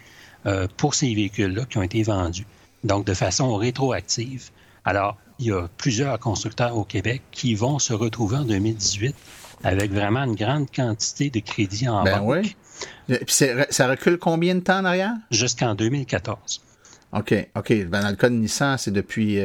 [0.46, 2.48] euh, pour ces véhicules-là qui ont été vendus.
[2.84, 4.50] Donc, de façon rétroactive.
[4.86, 9.16] Alors, il y a plusieurs constructeurs au Québec qui vont se retrouver en 2018
[9.64, 12.56] avec vraiment une grande quantité de crédits en ben banque.
[13.10, 13.18] Euh,
[13.70, 15.14] ça recule combien de temps en arrière?
[15.32, 16.62] Jusqu'en 2014.
[17.14, 17.86] OK, OK.
[17.90, 19.40] Ben, dans le cas de Nissan, c'est depuis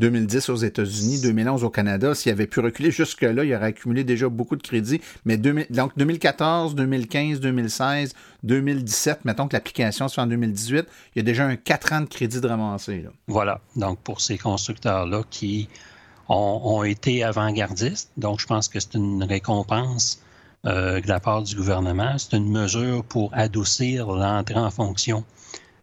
[0.00, 2.12] 2010 euh, aux États-Unis, 2011 au Canada.
[2.14, 5.00] S'il avait pu reculer jusque-là, il aurait accumulé déjà beaucoup de crédits.
[5.24, 11.20] Mais donc 2014, 2015, 2016, 2017, mettons que l'application se fait en 2018, il y
[11.20, 13.04] a déjà un 4 ans de crédit de ramassé.
[13.28, 13.60] Voilà.
[13.76, 15.68] Donc pour ces constructeurs-là qui
[16.28, 20.20] ont, ont été avant-gardistes, donc je pense que c'est une récompense
[20.66, 22.16] euh, de la part du gouvernement.
[22.16, 25.24] C'est une mesure pour adoucir l'entrée en fonction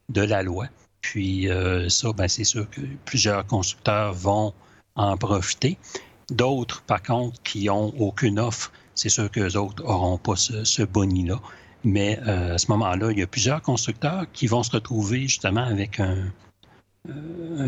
[0.09, 0.67] de la loi.
[1.01, 4.53] Puis euh, ça, ben, c'est sûr que plusieurs constructeurs vont
[4.95, 5.77] en profiter.
[6.31, 11.39] D'autres, par contre, qui n'ont aucune offre, c'est sûr qu'eux autres n'auront pas ce, boni-là.
[11.83, 15.63] Mais euh, à ce moment-là, il y a plusieurs constructeurs qui vont se retrouver justement
[15.63, 16.31] avec un,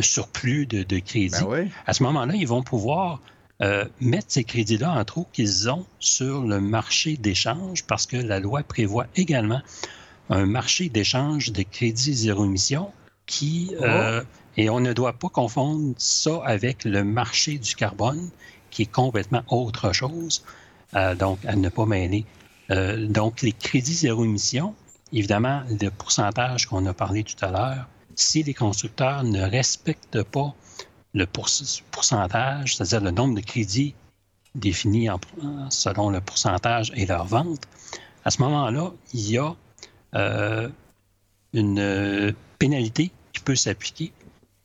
[0.02, 1.44] surplus de, de crédit.
[1.44, 3.20] Ben à ce moment-là, ils vont pouvoir
[3.64, 8.42] euh, mettre ces crédits-là en trop qu'ils ont sur le marché d'échange parce que la
[8.42, 9.62] loi prévoit également
[10.30, 12.92] un marché d'échange de crédits zéro émission
[13.26, 14.28] qui, euh, oh.
[14.58, 18.30] et on ne doit pas confondre ça avec le marché du carbone
[18.70, 20.44] qui est complètement autre chose,
[20.96, 22.26] euh, donc à ne pas mêler.
[22.70, 24.76] donc les crédits zéro émission,
[25.14, 30.54] évidemment, le pourcentage qu'on a parlé tout à l'heure, si les constructeurs ne respectent pas
[31.14, 33.94] le pourcentage, c'est-à-dire le nombre de crédits
[34.56, 35.08] définis
[35.70, 37.62] selon le pourcentage et leur vente,
[38.26, 39.56] à ce moment-là, il y a
[40.16, 40.70] euh,
[41.54, 44.12] une pénalité qui peut s'appliquer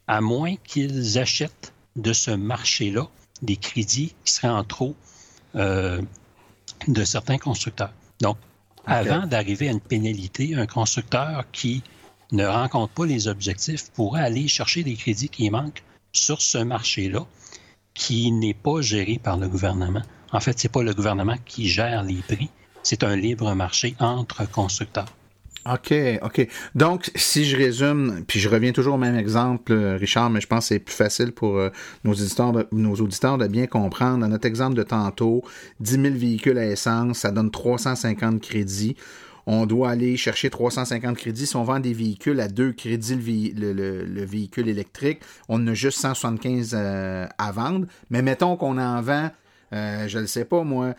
[0.07, 3.09] à moins qu'ils achètent de ce marché-là
[3.43, 4.95] des crédits qui seraient en trop
[5.55, 6.01] euh,
[6.87, 7.93] de certains constructeurs.
[8.21, 8.37] Donc,
[8.87, 11.83] avant d'arriver à une pénalité, un constructeur qui
[12.33, 15.83] ne rencontre pas les objectifs pourrait aller chercher des crédits qui manquent
[16.13, 17.27] sur ce marché-là
[17.95, 20.03] qui n'est pas géré par le gouvernement.
[20.33, 22.51] En fait, ce n'est pas le gouvernement qui gère les prix,
[22.83, 25.13] c'est un libre marché entre constructeurs.
[25.71, 25.93] OK,
[26.23, 26.49] OK.
[26.75, 30.61] Donc, si je résume, puis je reviens toujours au même exemple, Richard, mais je pense
[30.61, 31.61] que c'est plus facile pour
[32.05, 34.19] nos, auditeurs de, nos auditeurs de bien comprendre.
[34.19, 35.43] Dans notre exemple de tantôt,
[35.81, 38.97] 10 000 véhicules à essence, ça donne 350 crédits
[39.51, 41.47] on doit aller chercher 350 crédits.
[41.47, 46.75] Si on vend des véhicules à deux crédits le, véhicule électrique, on a juste 175
[46.75, 47.87] euh, à vendre.
[48.11, 49.31] Mais mettons qu'on en vend,
[49.73, 50.95] euh, je ne sais pas moi,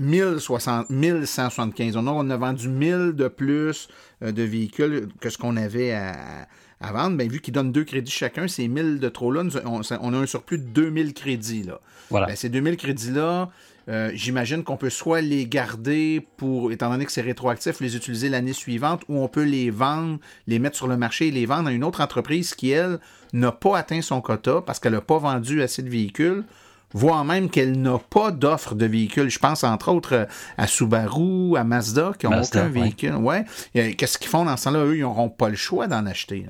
[0.00, 1.96] 1060, 1175.
[1.96, 3.88] On a, on a vendu 1000 de plus
[4.24, 6.48] euh, de véhicules que ce qu'on avait à,
[6.92, 7.16] vendre.
[7.16, 9.44] Bien, vu qu'ils donnent deux crédits chacun, c'est 1000 de trop là.
[9.64, 11.62] On, a un surplus de 2000 crédits.
[11.62, 11.80] Là.
[12.10, 12.26] Voilà.
[12.26, 13.50] Ben, ces 2000 crédits-là,
[13.88, 18.28] euh, j'imagine qu'on peut soit les garder pour, étant donné que c'est rétroactif, les utiliser
[18.28, 21.68] l'année suivante, ou on peut les vendre, les mettre sur le marché et les vendre
[21.68, 22.98] à une autre entreprise qui, elle,
[23.32, 26.44] n'a pas atteint son quota parce qu'elle n'a pas vendu assez de véhicules,
[26.92, 29.30] voire même qu'elle n'a pas d'offre de véhicules.
[29.30, 33.14] Je pense entre autres à Subaru, à Mazda, qui n'ont aucun véhicule.
[33.14, 33.44] Ouais.
[33.72, 34.84] Qu'est-ce qu'ils font dans ce temps-là?
[34.84, 36.46] Eux, ils n'auront pas le choix d'en acheter.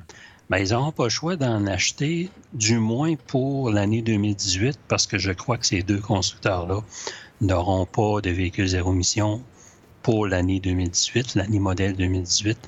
[0.51, 5.19] Ben, ils n'auront pas le choix d'en acheter, du moins pour l'année 2018, parce que
[5.19, 6.81] je crois que ces deux constructeurs-là
[7.41, 9.43] n'auront pas de véhicules zéro émission
[10.03, 12.59] pour l'année 2018, l'année modèle 2018.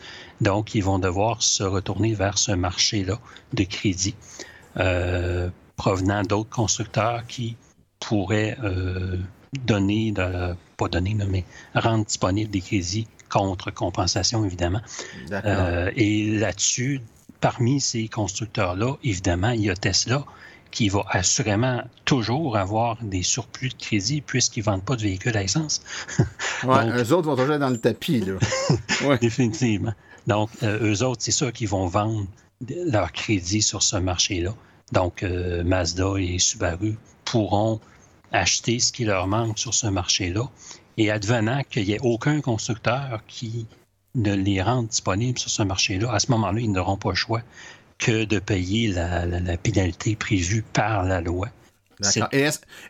[0.40, 3.18] Donc, ils vont devoir se retourner vers ce marché-là
[3.52, 4.14] de crédit
[4.76, 7.56] euh, provenant d'autres constructeurs qui
[8.00, 9.16] pourraient euh,
[9.64, 10.12] donner,
[10.76, 14.80] pas donner, mais rendre disponible des crédits contre compensation, évidemment.
[15.32, 17.00] Euh, et là-dessus,
[17.44, 20.24] parmi ces constructeurs-là, évidemment, il y a Tesla
[20.70, 25.36] qui va assurément toujours avoir des surplus de crédit puisqu'ils ne vendent pas de véhicules
[25.36, 25.82] à essence.
[26.64, 28.38] ouais, eux autres vont toujours dans le tapis, là.
[29.06, 29.18] ouais.
[29.18, 29.92] Définitivement.
[30.26, 32.26] Donc, euh, eux autres, c'est ça qui vont vendre
[32.66, 34.54] leur crédit sur ce marché-là.
[34.92, 37.78] Donc, euh, Mazda et Subaru pourront
[38.32, 40.48] acheter ce qui leur manque sur ce marché-là.
[40.96, 43.66] Et advenant qu'il n'y ait aucun constructeur qui
[44.14, 47.42] ne les rende disponibles sur ce marché-là, à ce moment-là, ils n'auront pas le choix
[47.98, 51.48] que de payer la, pénalité prévue par la loi.
[52.00, 52.28] D'accord.
[52.32, 52.40] Et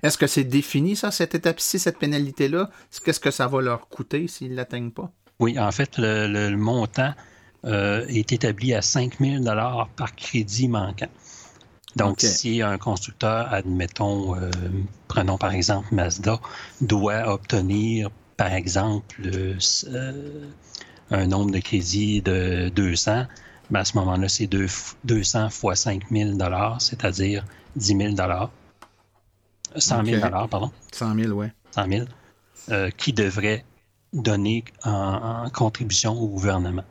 [0.02, 2.70] est-ce, que c'est défini, ça, cette étape-ci, cette pénalité-là?
[3.04, 5.12] Qu'est-ce que ça va leur coûter s'ils ne l'atteignent pas?
[5.40, 7.12] Oui, en fait, le, montant
[7.64, 9.44] euh, est établi à 5 000
[9.96, 11.08] par crédit manquant.
[11.96, 14.50] Donc, si un constructeur, admettons, euh,
[15.06, 16.40] prenons par exemple Mazda,
[16.80, 20.48] doit obtenir, par exemple, euh,
[21.14, 23.24] un nombre de crédits de 200,
[23.70, 26.30] mais à ce moment-là, c'est 200 fois 5 000
[26.78, 27.44] c'est-à-dire
[27.76, 28.14] 10 000
[29.76, 30.70] 100 000 pardon.
[30.92, 31.46] 100 000, oui.
[31.72, 32.06] 100 000,
[32.70, 33.64] euh, qui devrait
[34.12, 36.84] donner en, contribution au gouvernement.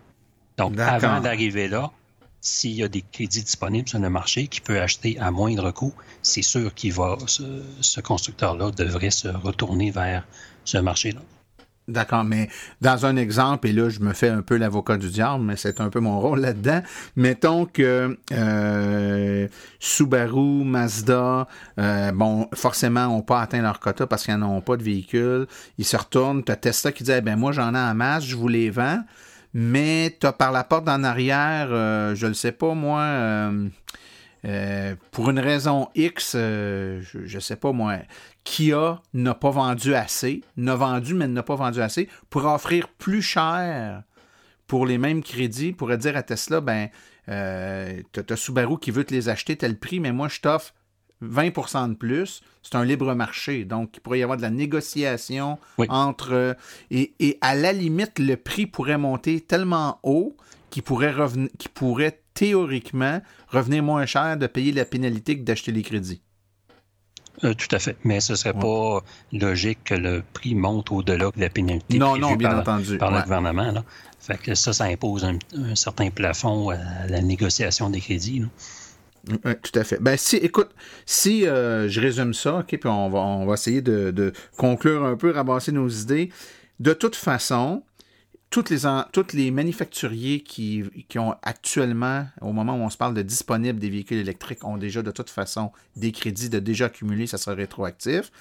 [0.57, 1.91] Donc, avant d'arriver là,
[2.41, 5.93] s'il y a des crédits disponibles sur le marché qui peut acheter à moindre coût,
[6.21, 10.27] c'est sûr qu'il va, ce constructeur-là devrait se retourner vers
[10.65, 11.21] ce marché-là.
[11.89, 12.47] D'accord, mais
[12.79, 15.81] dans un exemple, et là je me fais un peu l'avocat du diable, mais c'est
[15.81, 16.81] un peu mon rôle là-dedans.
[17.17, 19.47] Mettons que euh,
[19.79, 21.45] Subaru, Mazda,
[21.81, 25.45] euh, bon, forcément, n'ont pas atteint leur quota parce qu'ils n'ont pas de véhicule.
[25.77, 28.23] Ils se retournent, tu as Tesla qui dit eh ben moi j'en ai en masse,
[28.23, 29.03] je vous les vends,
[29.53, 33.51] mais tu par la porte en arrière, euh, je le sais pas moi.
[35.11, 37.97] Pour une raison X, je, ne sais pas moi,
[38.43, 43.21] Kia n'a pas vendu assez, n'a vendu, mais n'a pas vendu assez, pour offrir plus
[43.21, 44.03] cher
[44.67, 46.89] pour les mêmes crédits, pourrait dire à Tesla, ben,
[47.29, 50.73] euh, tu as Subaru qui veut te les acheter tel prix, mais moi, je t'offre
[51.21, 52.41] 20% de plus.
[52.61, 53.65] C'est un libre marché.
[53.65, 56.57] Donc, il pourrait y avoir de la négociation entre.
[56.91, 60.35] Et, et, à la limite, le prix pourrait monter tellement haut
[60.69, 65.71] qu'il pourrait, revenir, qu'il pourrait théoriquement revenir moins cher de payer la pénalité que d'acheter
[65.71, 66.21] les crédits.
[67.43, 67.97] Euh, tout à fait.
[68.03, 72.17] Mais ce ne serait pas logique que le prix monte au-delà de la pénalité non,
[72.17, 72.97] non, bien par, entendu.
[72.97, 73.71] par le gouvernement.
[73.71, 73.83] Là.
[74.19, 75.37] Fait que ça, ça impose un,
[75.75, 78.43] certain plafond à la négociation des crédits.
[79.27, 79.99] Oui, tout à fait.
[79.99, 80.69] Ben, si, écoute,
[81.05, 85.15] si euh, je résume ça, puis on va, on va essayer de, de conclure un
[85.15, 86.29] peu, ramasser nos idées.
[86.79, 87.83] De toute façon,
[88.53, 90.83] toutes les, toutes les manufacturiers qui,
[91.15, 95.01] ont actuellement, au moment où on se parle de disponibles des véhicules électriques, ont déjà
[95.01, 98.31] de toute façon des crédits de déjà accumulés, ça sera rétroactif.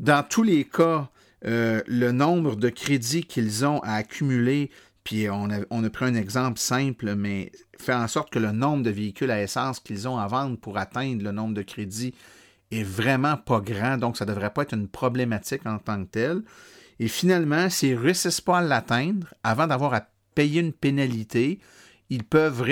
[0.00, 1.08] Dans tous les cas,
[1.44, 4.68] euh, le nombre de crédits qu'ils ont à accumuler,
[5.04, 8.50] puis on a, on a pris un exemple simple, mais fait en sorte que le
[8.50, 12.14] nombre de véhicules à essence qu'ils ont à vendre pour atteindre le nombre de crédits
[12.72, 16.10] est vraiment pas grand, donc ça ne devrait pas être une problématique en tant que
[16.10, 16.42] telle.
[17.00, 21.60] Et finalement, s'ils ne réussissent pas à l'atteindre, avant d'avoir à payer une pénalité,
[22.08, 22.64] ils peuvent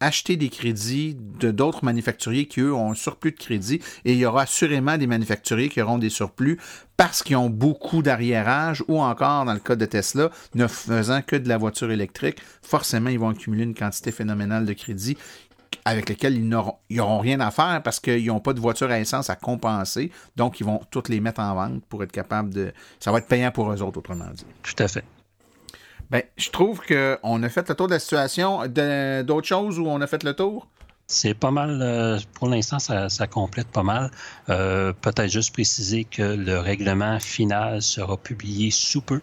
[0.00, 3.80] acheter des crédits de d'autres manufacturiers qui, eux, ont un surplus de crédit.
[4.04, 6.58] Et il y aura assurément des manufacturiers qui auront des surplus
[6.96, 11.36] parce qu'ils ont beaucoup d'arriérage ou encore, dans le cas de Tesla, ne faisant que
[11.36, 15.18] de la voiture électrique, forcément, ils vont accumuler une quantité phénoménale de crédits
[15.84, 19.30] avec lesquels ils n'auront rien à faire parce qu'ils n'ont pas de voiture à essence
[19.30, 20.10] à compenser.
[20.36, 22.72] Donc, ils vont toutes les mettre en vente pour être capables de...
[23.00, 24.44] Ça va être payant pour eux autres, autrement dit.
[24.62, 25.04] Tout à fait.
[26.10, 28.66] Ben, je trouve qu'on a fait le tour de la situation.
[28.66, 30.68] D'autres choses où on a fait le tour?
[31.10, 34.10] C'est pas mal, euh, pour l'instant, ça, complète pas mal.
[34.50, 39.22] Euh, peut-être juste préciser que le règlement final sera publié sous peu.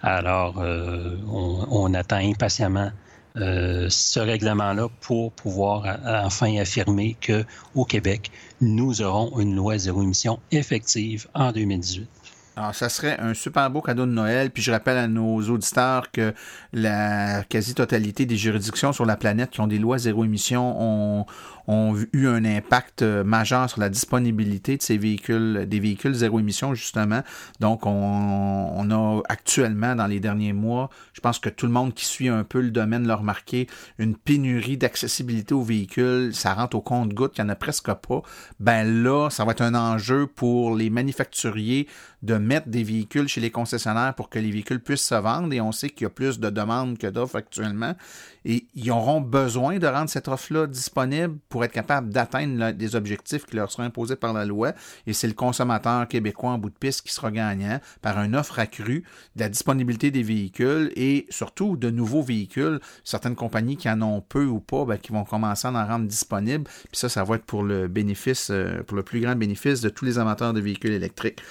[0.00, 2.92] Alors, euh, on, attend impatiemment
[3.36, 8.30] ce règlement-là pour pouvoir enfin affirmer que au Québec,
[8.60, 12.08] nous aurons une loi zéro émission effective en 2018.
[12.56, 14.50] Alors, ça serait un super beau cadeau de Noël.
[14.50, 16.32] Puis je rappelle à nos auditeurs que
[16.72, 21.24] la quasi-totalité des juridictions sur la planète qui ont des lois zéro émission
[21.66, 26.38] ont, eu un impact euh, majeur sur la disponibilité de ces véhicules, des véhicules zéro
[26.38, 27.22] émission, justement.
[27.58, 32.04] Donc, on, a actuellement, dans les derniers mois, je pense que tout le monde qui
[32.04, 33.66] suit un peu le domaine l'a remarqué,
[33.98, 36.34] une pénurie d'accessibilité aux véhicules.
[36.34, 38.22] Ça rentre au compte-goutte, il n'y en a presque pas.
[38.60, 41.88] Ben là, ça va être un enjeu pour les manufacturiers
[42.24, 45.52] de mettre des véhicules chez les concessionnaires pour que les véhicules puissent se vendre.
[45.52, 47.94] Et on sait qu'il y a plus de demandes que d'offres actuellement.
[48.46, 53.44] Et ils auront besoin de rendre cette offre-là disponible pour être capable d'atteindre des objectifs
[53.44, 54.72] qui leur seront imposés par la loi.
[55.06, 58.58] Et c'est le consommateur québécois en bout de piste qui sera gagnant par une offre
[58.58, 59.04] accrue
[59.36, 62.80] de la disponibilité des véhicules et surtout de nouveaux véhicules.
[63.04, 66.06] Certaines compagnies qui en ont peu ou pas, ben, qui vont commencer à en rendre
[66.06, 66.64] disponibles.
[66.64, 69.90] Puis ça, ça va être pour le bénéfice, euh, pour le plus grand bénéfice de
[69.90, 71.42] tous les amateurs de véhicules électriques.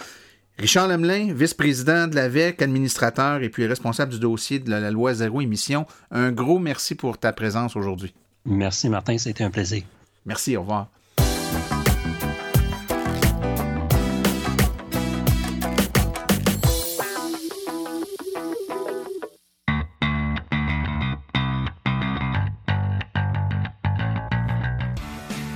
[0.59, 5.41] Richard Lemelin, vice-président de l'AVEC, administrateur et puis responsable du dossier de la loi zéro
[5.41, 8.13] émission, un gros merci pour ta présence aujourd'hui.
[8.45, 9.83] Merci Martin, c'était un plaisir.
[10.25, 10.89] Merci, au revoir.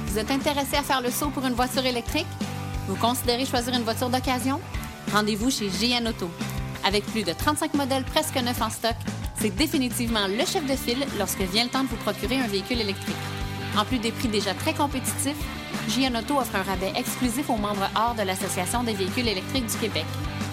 [0.07, 2.25] Vous êtes intéressé à faire le saut pour une voiture électrique?
[2.87, 4.59] Vous considérez choisir une voiture d'occasion?
[5.11, 6.29] Rendez-vous chez JN Auto.
[6.85, 8.95] Avec plus de 35 modèles presque neufs en stock,
[9.39, 12.81] c'est définitivement le chef de file lorsque vient le temps de vous procurer un véhicule
[12.81, 13.15] électrique.
[13.77, 15.37] En plus des prix déjà très compétitifs,
[15.89, 19.77] JN Auto offre un rabais exclusif aux membres hors de l'Association des véhicules électriques du
[19.77, 20.05] Québec.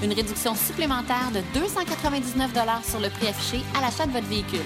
[0.02, 2.50] Une réduction supplémentaire de 299
[2.88, 4.60] sur le prix affiché à l'achat de votre véhicule.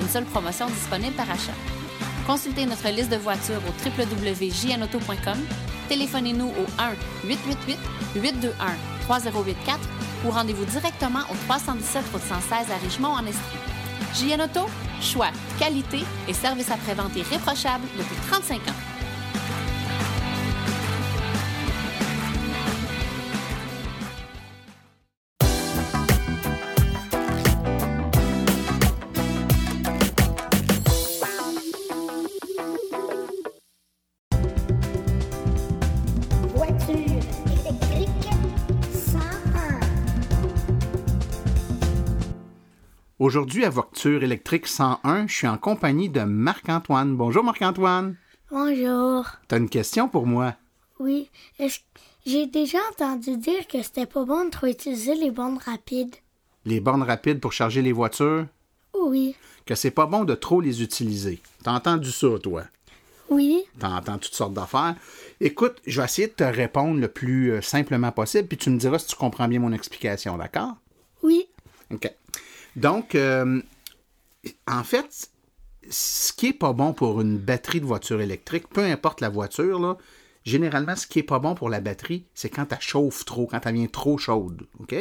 [0.00, 1.54] Une seule promotion disponible par achat.
[2.26, 5.38] Consultez notre liste de voitures au www.jnauto.com.
[5.88, 6.66] Téléphonez-nous au
[9.08, 9.78] 1-888-821-3084
[10.26, 13.58] ou rendez-vous directement au 317 route 116 à Richemont en Estrie.
[14.14, 14.66] JN Auto,
[15.00, 15.28] choix,
[15.58, 18.93] qualité et service après-vente irréprochable depuis 35 ans.
[43.20, 47.16] Aujourd'hui, à Voiture électrique 101, je suis en compagnie de Marc-Antoine.
[47.16, 48.16] Bonjour Marc-Antoine.
[48.50, 49.24] Bonjour.
[49.46, 50.56] T'as une question pour moi?
[50.98, 51.30] Oui.
[52.26, 56.16] J'ai déjà entendu dire que c'était pas bon de trop utiliser les bornes rapides?
[56.64, 58.46] Les bornes rapides pour charger les voitures?
[59.00, 59.36] Oui.
[59.64, 61.40] Que c'est pas bon de trop les utiliser.
[61.62, 62.64] T'as entendu ça, toi?
[63.30, 63.62] Oui.
[63.78, 64.96] T'entends toutes sortes d'affaires.
[65.40, 68.78] Écoute, je vais essayer de te répondre le plus euh, simplement possible, puis tu me
[68.78, 70.74] diras si tu comprends bien mon explication, d'accord?
[71.22, 71.46] Oui.
[71.92, 72.12] OK.
[72.76, 73.60] Donc, euh,
[74.66, 75.30] en fait,
[75.90, 79.78] ce qui est pas bon pour une batterie de voiture électrique, peu importe la voiture,
[79.78, 79.96] là,
[80.44, 83.64] généralement, ce qui est pas bon pour la batterie, c'est quand elle chauffe trop, quand
[83.64, 84.66] elle vient trop chaude.
[84.80, 84.94] OK?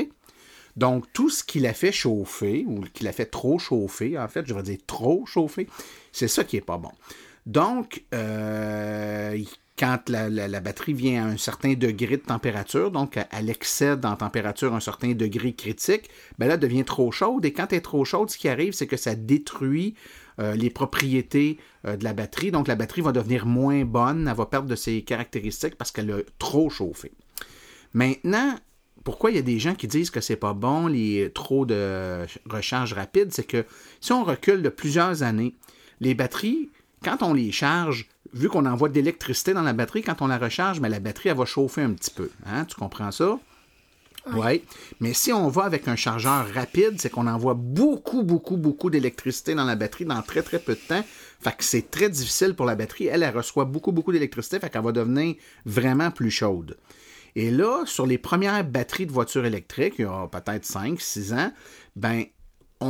[0.75, 4.45] Donc, tout ce qui la fait chauffer, ou qui la fait trop chauffer, en fait,
[4.45, 5.67] je vais dire trop chauffer,
[6.11, 6.91] c'est ça qui est pas bon.
[7.45, 9.37] Donc, euh,
[9.77, 14.73] quand la, batterie vient à un certain degré de température, donc elle excède en température
[14.73, 17.43] un certain degré critique, ben elle devient trop chaude.
[17.45, 19.95] Et quand elle est trop chaude, ce qui arrive, c'est que ça détruit
[20.39, 22.51] euh, les propriétés euh, de la batterie.
[22.51, 26.11] Donc la batterie va devenir moins bonne, elle va perdre de ses caractéristiques parce qu'elle
[26.11, 27.11] a trop chauffé.
[27.93, 28.55] Maintenant,
[29.03, 32.25] pourquoi il y a des gens qui disent que c'est pas bon, les trop de
[32.49, 33.65] recharge rapide, c'est que
[34.01, 35.55] si on recule de plusieurs années,
[35.99, 36.69] les batteries,
[37.03, 40.37] quand on les charge, vu qu'on envoie de l'électricité dans la batterie, quand on la
[40.37, 42.29] recharge, mais la batterie, elle va chauffer un petit peu.
[42.45, 42.65] Hein?
[42.65, 43.39] Tu comprends ça?
[44.33, 44.63] Oui.
[44.99, 49.53] Mais si on va avec un chargeur rapide, c'est qu'on envoie beaucoup, beaucoup, beaucoup d'électricité
[49.53, 51.03] dans la batterie dans très, très peu de temps.
[51.41, 53.07] Fait que c'est très difficile pour la batterie.
[53.07, 56.77] Elle, elle reçoit beaucoup, beaucoup d'électricité, fait qu'elle va devenir vraiment plus chaude.
[57.35, 61.33] Et là, sur les premières batteries de voitures électriques, il y a peut-être 5, 6
[61.33, 61.51] ans,
[61.95, 62.23] ben,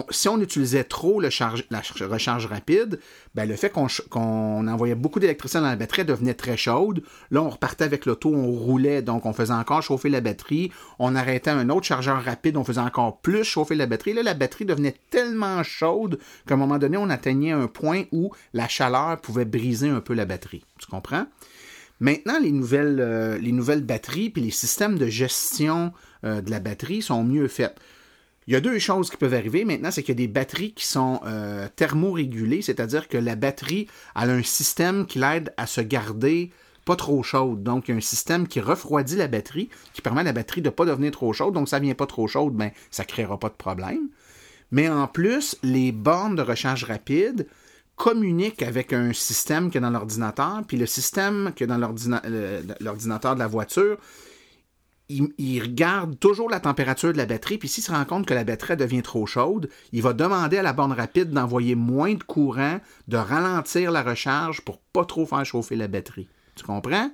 [0.10, 3.00] si on utilisait trop la recharge rapide,
[3.36, 7.04] ben, le fait qu'on envoyait beaucoup d'électricité dans la batterie devenait très chaude.
[7.32, 10.72] Là, on repartait avec l'auto, on roulait, donc on faisait encore chauffer la batterie.
[11.00, 14.14] On arrêtait un autre chargeur rapide, on faisait encore plus chauffer la batterie.
[14.14, 18.32] Là, la batterie devenait tellement chaude qu'à un moment donné, on atteignait un point où
[18.54, 20.64] la chaleur pouvait briser un peu la batterie.
[20.80, 21.26] Tu comprends?
[22.00, 25.94] Maintenant, les nouvelles, euh, batteries puis les systèmes de gestion
[26.26, 27.76] euh, de la batterie sont mieux faits.
[28.48, 30.74] Il y a deux choses qui peuvent arriver maintenant, c'est qu'il y a des batteries
[30.74, 35.82] qui sont euh, thermorégulées, c'est-à-dire que la batterie a un système qui l'aide à se
[35.82, 36.52] garder
[36.86, 37.64] pas trop chaude.
[37.64, 40.62] Donc, il y a un système qui refroidit la batterie, qui permet à la batterie
[40.62, 41.54] de ne pas devenir trop chaude.
[41.54, 44.10] Donc, ça ne vient pas trop chaude, ben, ça ne créera pas de problème.
[44.72, 47.48] Mais en plus, les bornes de recharge rapide
[47.96, 53.36] communiquent avec un système qui est dans l'ordinateur, puis le système qui est dans l'ordinateur
[53.36, 53.98] de la voiture,
[55.10, 58.43] il, regarde toujours la température de la batterie, puis s'il se rend compte que la
[58.43, 62.80] batterie devient trop chaude, il va demander à la borne rapide d'envoyer moins de courant,
[63.08, 66.28] de ralentir la recharge pour pas trop faire chauffer la batterie.
[66.56, 67.12] Tu comprends?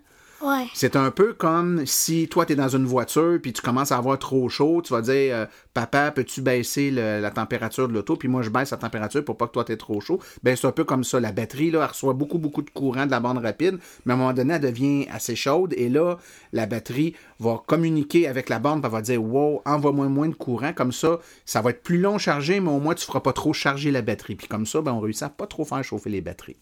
[0.73, 3.97] C'est un peu comme si toi, tu es dans une voiture puis tu commences à
[3.97, 8.15] avoir trop chaud, tu vas dire euh, Papa, peux-tu baisser la température de l'auto?
[8.15, 10.19] Puis moi, je baisse la température pour pas que toi, tu trop chaud.
[10.43, 11.19] Ben, c'est un peu comme ça.
[11.19, 14.15] La batterie, là, elle reçoit beaucoup, beaucoup de courant de la bande rapide, mais à
[14.15, 16.17] un moment donné, elle devient assez chaude et là,
[16.53, 20.73] la batterie va communiquer avec la bande, elle va dire Wow, envoie-moi moins de courant.
[20.73, 23.53] Comme ça, ça va être plus long chargé, mais au moins, tu feras pas trop
[23.53, 24.35] charger la batterie.
[24.35, 26.57] Puis comme ça, ben, on réussit à pas trop faire chauffer les batteries.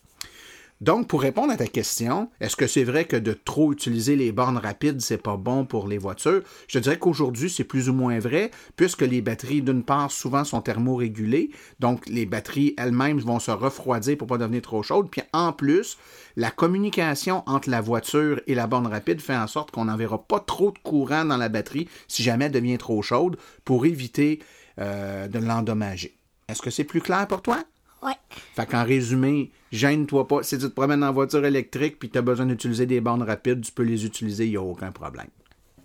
[0.80, 4.32] Donc, pour répondre à ta question, est-ce que c'est vrai que de trop utiliser les
[4.32, 6.44] bornes rapides, c'est pas bon pour les voitures?
[6.68, 10.62] Je dirais qu'aujourd'hui, c'est plus ou moins vrai, puisque les batteries, d'une part, souvent sont
[10.62, 11.50] thermorégulées,
[11.80, 15.10] donc les batteries elles-mêmes vont se refroidir pour pas devenir trop chaudes.
[15.10, 15.98] Puis en plus,
[16.36, 20.40] la communication entre la voiture et la borne rapide fait en sorte qu'on n'enverra pas
[20.40, 24.40] trop de courant dans la batterie si jamais elle devient trop chaude pour éviter
[24.80, 26.16] euh, de l'endommager.
[26.48, 27.64] Est-ce que c'est plus clair pour toi?
[28.04, 28.14] Ouais.
[28.56, 30.44] Fait qu'en résumé, gêne-toi pas.
[30.44, 33.62] Si tu te promènes en voiture électrique puis tu as besoin d'utiliser des bandes rapides,
[33.62, 35.28] tu peux les utiliser, il n'y a aucun problème.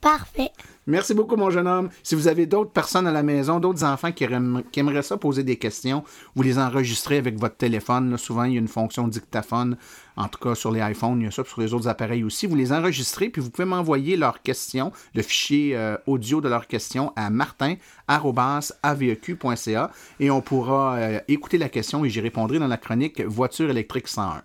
[0.01, 0.51] Parfait.
[0.89, 1.91] Merci beaucoup, mon jeune homme.
[2.03, 5.55] Si vous avez d'autres personnes à la maison, d'autres enfants qui, aimeraient ça poser des
[5.55, 6.03] questions,
[6.35, 8.19] vous les enregistrez avec votre téléphone.
[8.19, 9.77] souvent, il y a une fonction dictaphone.
[10.17, 12.49] En tout cas, sur les iPhones, il y a ça, sur les autres appareils aussi.
[12.49, 16.67] Vous les enregistrez, puis vous pouvez m'envoyer leurs questions, le fichier euh, audio de leurs
[16.67, 22.77] questions à martin.aveq.ca et on pourra euh, écouter la question et j'y répondrai dans la
[22.77, 24.43] chronique Voiture électrique 101.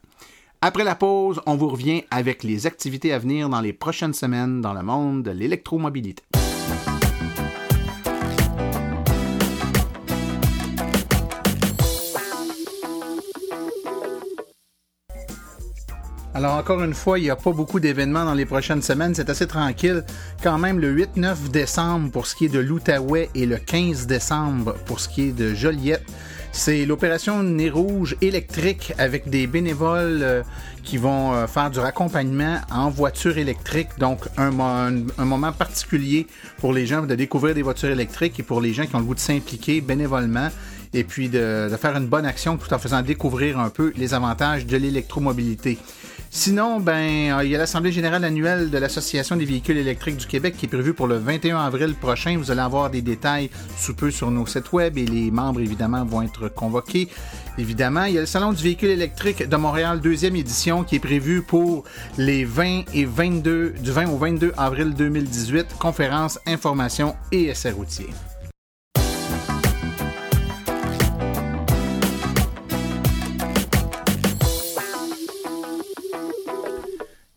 [0.60, 4.60] Après la pause, on vous revient avec les activités à venir dans les prochaines semaines
[4.60, 6.24] dans le monde de l'électromobilité.
[16.38, 19.16] Alors encore une fois, il n'y a pas beaucoup d'événements dans les prochaines semaines.
[19.16, 20.04] C'est assez tranquille.
[20.44, 24.76] Quand même le 8-9 décembre pour ce qui est de l'Outaouais et le 15 décembre
[24.86, 26.06] pour ce qui est de Joliette.
[26.52, 30.44] C'est l'opération Nez Rouge électrique avec des bénévoles euh,
[30.84, 33.90] qui vont euh, faire du raccompagnement en voiture électrique.
[33.98, 34.52] Donc, un,
[35.18, 36.28] moment particulier
[36.60, 39.06] pour les gens de découvrir des voitures électriques et pour les gens qui ont le
[39.06, 40.50] goût de s'impliquer bénévolement
[40.94, 44.68] et puis de, faire une bonne action tout en faisant découvrir un peu les avantages
[44.68, 45.80] de l'électromobilité.
[46.30, 50.28] Sinon, ben, euh, il y a l'Assemblée générale annuelle de l'Association des véhicules électriques du
[50.28, 52.38] Québec qui est prévue pour le 21 avril prochain.
[52.38, 56.04] Vous allez avoir des détails sous peu sur nos sites web et les membres, évidemment,
[56.06, 57.08] vont être convoqués.
[57.58, 61.00] Évidemment, il y a le Salon du véhicule électrique de Montréal, deuxième édition, qui est
[61.00, 61.86] prévu pour
[62.18, 68.10] les 20 et 22, du 20 au 22 avril 2018, conférence, information et essais routiers.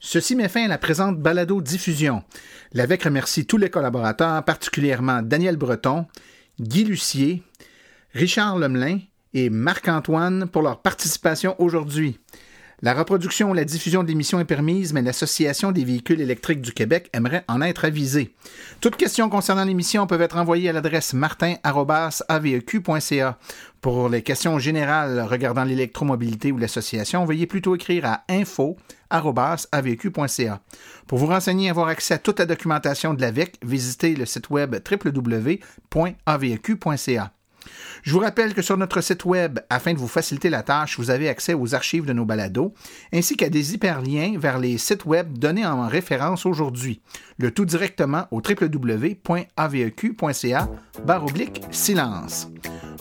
[0.02, 2.24] Ceci met fin à la présente balado-diffusion.
[2.72, 6.06] L'AVEC remercie tous les collaborateurs, particulièrement Daniel Breton,
[6.58, 7.42] Guy Lucier,
[8.14, 9.00] Richard Lemelin
[9.34, 12.18] et Marc-Antoine pour leur participation aujourd'hui.
[12.82, 16.72] La reproduction ou la diffusion de l'émission est permise, mais l'Association des véhicules électriques du
[16.72, 18.34] Québec aimerait en être avisée.
[18.80, 23.38] Toutes questions concernant l'émission peuvent être envoyées à l'adresse martin.aveq.ca.
[23.82, 30.60] Pour les questions générales regardant l'électromobilité ou l'association, veuillez plutôt écrire à info.aveq.ca.
[31.06, 34.48] Pour vous renseigner et avoir accès à toute la documentation de l'AVEC, visitez le site
[34.48, 35.60] web www.aveq.ca.
[38.02, 41.10] Je vous rappelle que sur notre site web, afin de vous faciliter la tâche, vous
[41.10, 42.72] avez accès aux archives de nos balados,
[43.12, 47.00] ainsi qu'à des hyperliens vers les sites web donnés en référence aujourd'hui.
[47.38, 49.20] Le tout directement au www.aveq.ca
[51.70, 52.48] silence.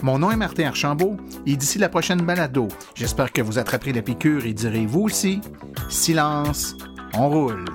[0.01, 4.01] Mon nom est Martin Archambault et d'ici la prochaine balado, j'espère que vous attraperez la
[4.01, 5.41] piqûre et direz vous aussi
[5.89, 6.75] silence,
[7.13, 7.65] on roule.